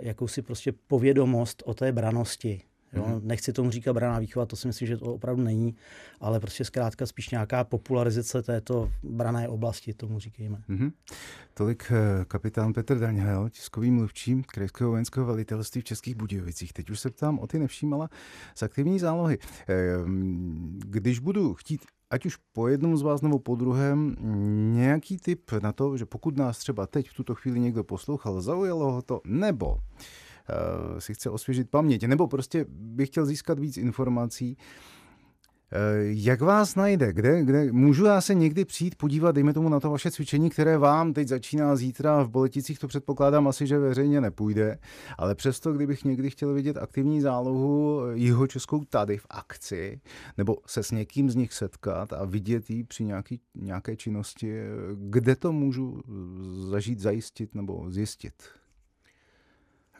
jakousi 0.00 0.42
prostě 0.42 0.72
povědomost 0.86 1.62
o 1.66 1.74
té 1.74 1.92
branosti. 1.92 2.60
Jo? 2.94 3.02
Mm-hmm. 3.02 3.20
Nechci 3.22 3.52
tomu 3.52 3.70
říkat 3.70 3.92
braná 3.92 4.18
výchova, 4.18 4.46
to 4.46 4.56
si 4.56 4.66
myslím, 4.66 4.88
že 4.88 4.96
to 4.96 5.04
opravdu 5.04 5.42
není, 5.42 5.76
ale 6.20 6.40
prostě 6.40 6.64
zkrátka 6.64 7.06
spíš 7.06 7.30
nějaká 7.30 7.64
popularizace 7.64 8.42
této 8.42 8.90
brané 9.02 9.48
oblasti, 9.48 9.94
tomu 9.94 10.18
říkejme. 10.18 10.62
Mm-hmm. 10.68 10.92
Tolik 11.54 11.92
eh, 11.92 12.24
kapitán 12.24 12.72
Petr 12.72 12.98
Daňhel, 12.98 13.48
tiskový 13.50 13.90
mluvčí 13.90 14.42
Krajského 14.42 14.90
vojenského 14.90 15.26
velitelství 15.26 15.80
v 15.80 15.84
Českých 15.84 16.14
Budějovicích. 16.14 16.72
Teď 16.72 16.90
už 16.90 17.00
se 17.00 17.10
ptám 17.10 17.38
o 17.38 17.46
ty 17.46 17.58
nevšímala 17.58 18.08
z 18.54 18.62
aktivní 18.62 18.98
zálohy. 18.98 19.38
Ehm, 19.68 20.78
když 20.84 21.18
budu 21.18 21.54
chtít 21.54 21.80
ať 22.10 22.26
už 22.26 22.36
po 22.52 22.68
jednom 22.68 22.96
z 22.96 23.02
vás 23.02 23.22
nebo 23.22 23.38
po 23.38 23.56
druhém, 23.56 24.16
nějaký 24.74 25.16
tip 25.16 25.52
na 25.62 25.72
to, 25.72 25.96
že 25.96 26.06
pokud 26.06 26.36
nás 26.36 26.58
třeba 26.58 26.86
teď 26.86 27.08
v 27.08 27.14
tuto 27.14 27.34
chvíli 27.34 27.60
někdo 27.60 27.84
poslouchal, 27.84 28.40
zaujalo 28.40 28.92
ho 28.92 29.02
to, 29.02 29.20
nebo 29.24 29.78
si 30.98 31.14
chce 31.14 31.30
osvěžit 31.30 31.70
paměť, 31.70 32.04
nebo 32.04 32.26
prostě 32.26 32.66
bych 32.68 33.08
chtěl 33.08 33.26
získat 33.26 33.58
víc 33.58 33.76
informací, 33.76 34.56
eh, 35.72 35.76
jak 36.02 36.40
vás 36.40 36.74
najde? 36.74 37.12
Kde, 37.12 37.44
kde 37.44 37.72
můžu 37.72 38.04
já 38.04 38.20
se 38.20 38.34
někdy 38.34 38.64
přijít 38.64 38.94
podívat, 38.94 39.32
dejme 39.32 39.52
tomu 39.52 39.68
na 39.68 39.80
to 39.80 39.90
vaše 39.90 40.10
cvičení, 40.10 40.50
které 40.50 40.78
vám 40.78 41.12
teď 41.12 41.28
začíná 41.28 41.76
zítra 41.76 42.22
v 42.22 42.28
Boleticích, 42.28 42.78
to 42.78 42.88
předpokládám 42.88 43.48
asi, 43.48 43.66
že 43.66 43.78
veřejně 43.78 44.20
nepůjde, 44.20 44.78
ale 45.18 45.34
přesto, 45.34 45.72
kdybych 45.72 46.04
někdy 46.04 46.30
chtěl 46.30 46.54
vidět 46.54 46.76
aktivní 46.76 47.20
zálohu 47.20 48.00
jeho 48.12 48.46
českou 48.46 48.84
tady 48.84 49.18
v 49.18 49.26
akci, 49.30 50.00
nebo 50.38 50.56
se 50.66 50.82
s 50.82 50.90
někým 50.90 51.30
z 51.30 51.34
nich 51.34 51.52
setkat 51.52 52.12
a 52.12 52.24
vidět 52.24 52.70
ji 52.70 52.84
při 52.84 53.04
nějaký, 53.04 53.40
nějaké 53.54 53.96
činnosti, 53.96 54.60
kde 54.94 55.36
to 55.36 55.52
můžu 55.52 56.02
zažít, 56.70 57.00
zajistit 57.00 57.54
nebo 57.54 57.90
zjistit? 57.90 58.34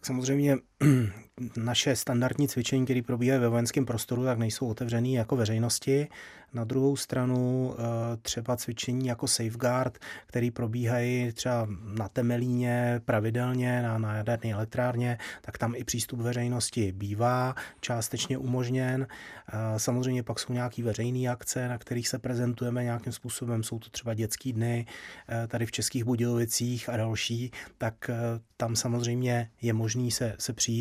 Samozřejmě 0.05 0.57
naše 1.57 1.97
standardní 1.97 2.49
cvičení, 2.49 2.85
které 2.85 3.03
probíhají 3.03 3.41
ve 3.41 3.49
vojenském 3.49 3.87
prostoru, 3.87 4.25
tak 4.25 4.39
nejsou 4.39 4.69
otevřený 4.69 5.15
jako 5.15 5.37
veřejnosti. 5.37 6.09
Na 6.55 6.65
druhou 6.65 6.97
stranu 6.97 7.75
eh, 7.75 7.83
třeba 8.23 8.57
cvičení 8.57 9.07
jako 9.07 9.29
safeguard, 9.29 9.99
který 10.27 10.51
probíhají 10.51 11.33
třeba 11.33 11.69
na 11.99 12.09
Temelíně 12.09 13.01
pravidelně, 13.05 13.83
na, 13.83 13.99
na 13.99 14.17
jaderné 14.17 14.51
elektrárně, 14.51 15.19
tak 15.43 15.59
tam 15.59 15.75
i 15.77 15.85
přístup 15.85 16.21
veřejnosti 16.21 16.93
bývá 16.93 17.55
částečně 17.81 18.39
umožněn. 18.39 19.07
Eh, 19.49 19.79
samozřejmě 19.79 20.23
pak 20.23 20.39
jsou 20.39 20.53
nějaké 20.53 20.83
veřejné 20.83 21.29
akce, 21.29 21.69
na 21.69 21.79
kterých 21.79 22.09
se 22.09 22.19
prezentujeme 22.19 22.85
nějakým 22.85 23.13
způsobem. 23.13 23.63
Jsou 23.63 23.79
to 23.79 23.91
třeba 23.91 24.15
dětský 24.15 24.53
dny 24.53 24.87
eh, 25.29 25.47
tady 25.47 25.67
v 25.67 25.73
Českých 25.73 26.05
Budějovicích 26.05 26.89
a 26.89 26.97
další, 26.97 27.51
tak 27.79 28.11
tam 28.57 28.77
samozřejmě 28.77 29.51
je 29.63 29.73
možný 29.73 30.11
se, 30.11 30.37
se 30.39 30.53
přijít 30.53 30.74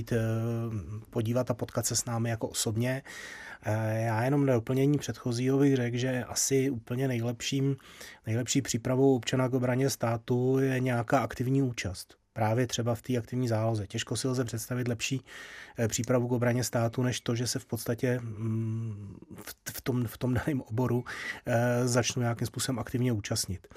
podívat 1.10 1.52
a 1.52 1.54
potkat 1.54 1.86
se 1.86 1.96
s 1.96 2.06
námi 2.06 2.30
jako 2.30 2.48
osobně. 2.48 3.04
Eh, 3.64 4.04
já 4.04 4.24
jenom 4.24 4.46
na 4.46 4.54
doplnění 4.54 4.98
předchozího 4.98 5.58
bych 5.58 5.76
řekl, 5.76 5.98
že 5.98 6.24
asi 6.24 6.70
úplně 6.70 7.08
nejlepším, 7.08 7.76
nejlepší 8.28 8.62
přípravou 8.62 9.16
občana 9.16 9.50
k 9.50 9.54
obraně 9.54 9.90
státu 9.90 10.60
je 10.60 10.80
nějaká 10.80 11.20
aktivní 11.20 11.62
účast 11.62 12.24
právě 12.34 12.68
třeba 12.68 12.96
v 12.96 13.02
té 13.02 13.18
aktivní 13.18 13.48
záloze. 13.48 13.88
Těžko 13.88 14.16
si 14.16 14.28
lze 14.28 14.46
představit 14.46 14.88
lepší 14.88 15.22
eh, 15.80 15.88
přípravu 15.88 16.28
k 16.28 16.32
obraně 16.32 16.64
státu, 16.64 17.04
než 17.04 17.22
to, 17.22 17.36
že 17.36 17.48
se 17.48 17.60
v 17.60 17.66
podstatě 17.66 18.20
mm, 18.20 19.18
v 19.74 19.82
tom, 19.82 20.08
v 20.08 20.18
tom 20.18 20.34
daném 20.34 20.62
oboru 20.62 21.04
eh, 21.46 21.88
začnu 21.88 22.22
nějakým 22.22 22.48
způsobem 22.48 22.80
aktivně 22.80 23.12
účastnit. 23.12 23.68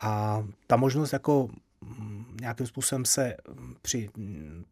A 0.00 0.44
ta 0.66 0.76
možnost 0.76 1.12
jako 1.12 1.48
nějakým 2.40 2.66
způsobem 2.66 3.04
se 3.04 3.36
při 3.82 4.08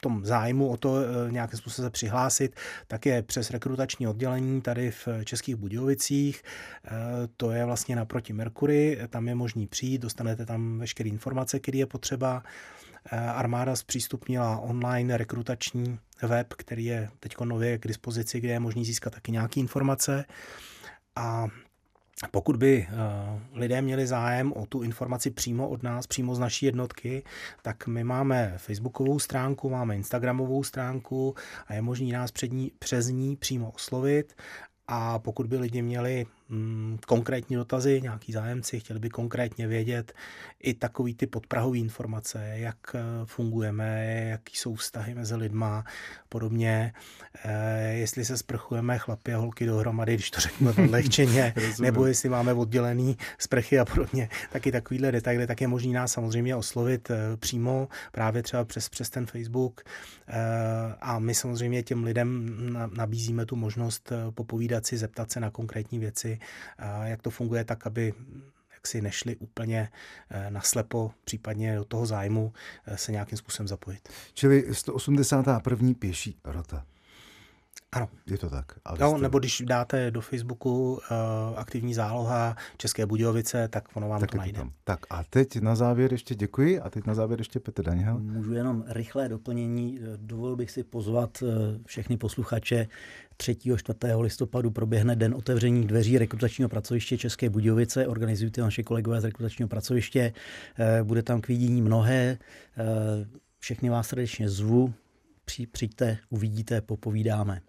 tom 0.01 0.25
zájmu 0.25 0.69
o 0.69 0.77
to 0.77 0.97
eh, 0.97 1.33
nějakým 1.33 1.59
způsobem 1.59 1.87
se 1.87 1.91
přihlásit, 1.91 2.57
tak 2.87 3.07
je 3.07 3.23
přes 3.23 3.51
rekrutační 3.51 4.07
oddělení 4.07 4.61
tady 4.63 4.91
v 4.91 5.09
Českých 5.25 5.57
Budějovicích. 5.57 6.43
Eh, 6.85 6.91
to 7.37 7.51
je 7.51 7.65
vlastně 7.65 7.97
naproti 7.97 8.33
Merkury, 8.33 8.99
tam 9.09 9.29
je 9.29 9.35
možný 9.35 9.67
přijít, 9.67 10.03
dostanete 10.03 10.47
tam 10.47 10.79
veškeré 10.79 11.09
informace, 11.09 11.61
které 11.61 11.79
je 11.79 11.87
potřeba. 11.87 12.43
Eh, 13.13 13.19
armáda 13.19 13.77
zpřístupnila 13.77 14.59
online 14.59 15.17
rekrutační 15.17 15.99
web, 16.23 16.55
který 16.55 16.85
je 16.85 17.11
teď 17.21 17.41
nově 17.45 17.79
k 17.79 17.89
dispozici, 17.89 18.41
kde 18.41 18.53
je 18.53 18.61
možný 18.61 18.85
získat 18.85 19.13
taky 19.13 19.33
nějaké 19.33 19.61
informace. 19.61 20.25
A 21.17 21.47
pokud 22.31 22.57
by 22.57 22.87
eh, 22.89 22.95
lidé 23.53 23.83
měli 23.83 24.07
zájem 24.07 24.53
o 24.53 24.67
tu 24.67 24.83
informaci 24.83 25.31
přímo 25.31 25.69
od 25.69 25.83
nás, 25.83 26.07
přímo 26.07 26.35
z 26.35 26.39
naší 26.39 26.67
jednotky, 26.67 27.23
tak 27.63 27.87
my 27.87 28.05
máme 28.05 28.55
facebookovou 28.57 29.19
stránku, 29.19 29.71
máme 29.71 29.97
instagramovou 29.97 30.65
stránku 30.65 31.35
a 31.67 31.75
je 31.75 31.83
možný 31.83 32.13
nás 32.13 32.31
před 32.31 32.53
ní, 32.53 32.73
přes 32.79 33.09
ní 33.09 33.37
přímo 33.37 33.71
oslovit. 33.71 34.35
A 34.89 35.19
pokud 35.19 35.47
by 35.47 35.57
lidi 35.57 35.83
měli 35.83 36.27
Mm, 36.49 36.99
konkrétní 37.07 37.57
dotazy, 37.57 38.01
nějaký 38.03 38.33
zájemci, 38.33 38.81
chtěli 38.81 39.01
by 39.01 39.11
konkrétně 39.11 39.67
vědět 39.67 40.13
i 40.61 40.75
takový 40.75 41.15
ty 41.15 41.27
podprahové 41.27 41.79
informace, 41.79 42.53
jak 42.55 42.77
eh, 42.95 43.01
fungujeme, 43.25 44.05
jaký 44.31 44.57
jsou 44.57 44.75
vztahy 44.75 45.15
mezi 45.15 45.37
lidma, 45.37 45.85
podobně, 46.29 46.93
eh, 47.45 47.93
jestli 47.93 48.25
se 48.25 48.37
sprchujeme 48.37 48.99
chlapi 48.99 49.35
a 49.35 49.39
holky 49.39 49.67
dohromady, 49.67 50.15
když 50.15 50.31
to 50.31 50.41
řeknu 50.41 50.71
odlehčeně, 50.85 51.55
nebo 51.81 52.07
jestli 52.07 52.29
máme 52.29 52.53
oddělený 52.53 53.17
sprchy 53.39 53.79
a 53.79 53.85
podobně, 53.85 54.29
taky 54.53 54.73
takovýhle 54.73 55.13
detaily, 55.13 55.47
tak 55.47 55.61
je 55.61 55.69
možný 55.69 55.93
nás 55.93 56.13
samozřejmě 56.13 56.57
oslovit 56.57 57.11
eh, 57.11 57.37
přímo, 57.37 57.89
právě 58.13 58.43
třeba 58.43 58.65
přes, 58.65 58.89
přes 58.89 59.11
ten 59.11 59.27
Facebook. 59.27 59.81
A 61.01 61.19
my 61.19 61.35
samozřejmě 61.35 61.83
těm 61.83 62.05
lidem 62.05 62.57
nabízíme 62.97 63.47
tu 63.47 63.57
možnost 63.57 64.13
popovídat 64.35 64.87
si, 64.87 64.97
zeptat 64.97 65.31
se 65.31 65.41
na 65.41 65.51
konkrétní 65.51 65.99
věci, 65.99 66.32
jak 67.05 67.23
to 67.23 67.31
funguje 67.31 67.65
tak, 67.65 67.87
aby 67.87 68.15
jak 68.83 68.87
si 68.87 69.01
nešli 69.01 69.37
úplně 69.37 69.89
eh, 70.31 70.51
naslepo, 70.51 71.13
případně 71.25 71.77
do 71.77 71.85
toho 71.85 72.07
zájmu 72.07 72.53
eh, 72.87 72.97
se 72.99 73.13
nějakým 73.13 73.39
způsobem 73.39 73.69
zapojit. 73.69 74.09
Čili 74.35 74.75
181. 74.75 75.95
pěší 75.99 76.39
rota. 76.45 76.87
Ano. 77.93 78.09
Je 78.27 78.39
to 78.39 78.51
tak. 78.51 78.65
Ale 78.85 78.99
no, 79.01 79.11
jste... 79.11 79.23
nebo 79.23 79.39
když 79.39 79.63
dáte 79.67 80.11
do 80.11 80.21
Facebooku 80.21 80.93
uh, 80.93 80.99
aktivní 81.57 81.95
záloha 81.95 82.57
České 82.77 83.07
Budějovice, 83.07 83.69
tak 83.69 83.85
ono 83.95 84.09
vám 84.09 84.21
tak 84.21 84.31
to 84.31 84.37
najde. 84.37 84.61
To 84.61 84.69
tak 84.85 85.01
a 85.11 85.25
teď 85.25 85.57
na 85.57 85.75
závěr 85.75 86.13
ještě 86.13 86.35
děkuji 86.35 86.81
a 86.81 86.91
teď 86.91 87.07
na 87.07 87.15
závěr 87.15 87.41
ještě 87.41 87.61
Petr 87.61 87.83
Daniel. 87.83 88.19
Můžu 88.19 88.53
jenom 88.53 88.85
rychlé 88.89 89.29
doplnění. 89.29 89.99
Dovolil 90.17 90.57
bych 90.57 90.71
si 90.71 90.85
pozvat 90.85 91.43
všechny 91.87 92.17
posluchače 92.17 92.89
3. 93.37 93.57
4. 93.77 94.15
listopadu 94.21 94.71
proběhne 94.71 95.17
den 95.17 95.35
otevření 95.35 95.87
dveří 95.87 96.19
rekrutačního 96.19 96.69
pracoviště 96.69 97.19
České 97.19 97.51
Budějovice. 97.51 98.07
Organizují 98.07 98.51
to 98.51 98.61
naše 98.61 98.83
kolegové 98.83 99.21
z 99.21 99.25
rekrutačního 99.25 99.69
pracoviště. 99.69 100.33
Eh, 100.79 101.03
bude 101.03 101.23
tam 101.23 101.41
k 101.41 101.49
vidění 101.49 101.83
mnohé. 101.83 102.39
Eh, 102.77 102.85
všechny 103.59 103.91
vás 103.91 104.09
srdečně 104.09 104.49
zvu. 104.49 104.95
Přijďte, 105.73 106.19
uvidíte, 106.31 106.81
popovídáme. 106.81 107.61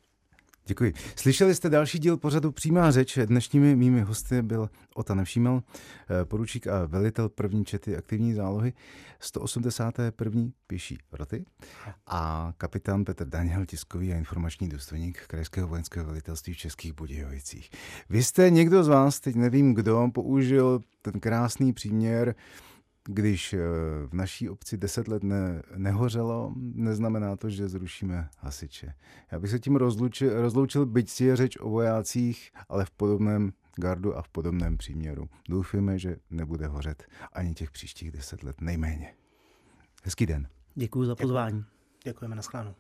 Děkuji. 0.66 0.94
Slyšeli 1.16 1.56
jste 1.56 1.70
další 1.70 2.00
díl 2.00 2.18
pořadu 2.18 2.52
Přímá 2.52 2.92
řeč. 2.92 3.20
Dnešními 3.26 3.76
mými 3.76 4.02
hosty 4.02 4.42
byl 4.42 4.70
Ota 4.96 5.16
Nevšímal, 5.16 5.64
eh, 6.22 6.26
poručík 6.26 6.68
a 6.68 6.86
velitel 6.86 7.30
první 7.30 7.66
čety 7.66 7.98
aktivní 7.98 8.34
zálohy 8.34 8.74
181. 9.20 10.54
pěší 10.68 10.98
roty 11.12 11.46
a 12.08 12.54
kapitán 12.58 13.06
Petr 13.06 13.26
Daniel, 13.28 13.66
tiskový 13.66 14.14
a 14.14 14.18
informační 14.18 14.70
důstojník 14.70 15.20
Krajského 15.28 15.68
vojenského 15.68 16.06
velitelství 16.06 16.54
v 16.54 16.58
Českých 16.58 16.94
Budějovicích. 16.94 17.70
Vy 18.10 18.24
jste 18.24 18.50
někdo 18.50 18.84
z 18.84 18.88
vás, 18.88 19.20
teď 19.20 19.36
nevím 19.36 19.74
kdo, 19.74 20.08
použil 20.14 20.82
ten 21.02 21.20
krásný 21.20 21.74
příměr 21.74 22.36
když 23.06 23.54
eh, 23.54 23.60
v 24.08 24.14
naší 24.14 24.50
obci 24.50 24.78
deset 24.78 25.08
let 25.08 25.24
ne, 25.24 25.62
nehořelo, 25.76 26.54
neznamená 26.56 27.36
to, 27.36 27.50
že 27.50 27.68
zrušíme 27.68 28.30
hasiče. 28.40 28.94
Já 29.32 29.40
bych 29.40 29.52
se 29.52 29.60
tím 29.60 29.76
rozlučil, 29.76 30.42
rozloučil, 30.42 30.86
byť 30.86 31.10
si 31.10 31.26
je 31.26 31.36
řeč 31.36 31.58
o 31.60 31.70
vojácích, 31.70 32.52
ale 32.70 32.86
v 32.86 32.92
podobném 32.92 33.54
gardu 33.76 34.18
a 34.18 34.22
v 34.22 34.30
podobném 34.30 34.78
příměru. 34.78 35.30
Doufujeme, 35.50 36.00
že 36.00 36.18
nebude 36.30 36.68
hořet 36.68 37.04
ani 37.34 37.54
těch 37.54 37.72
příštích 37.72 38.12
deset 38.12 38.44
let, 38.44 38.62
nejméně. 38.62 39.14
Hezký 40.04 40.26
den. 40.26 40.48
Děkuji 40.76 41.06
za 41.06 41.16
pozvání. 41.16 41.66
Děkujeme, 42.04 42.36
na 42.36 42.42
shledanou. 42.42 42.76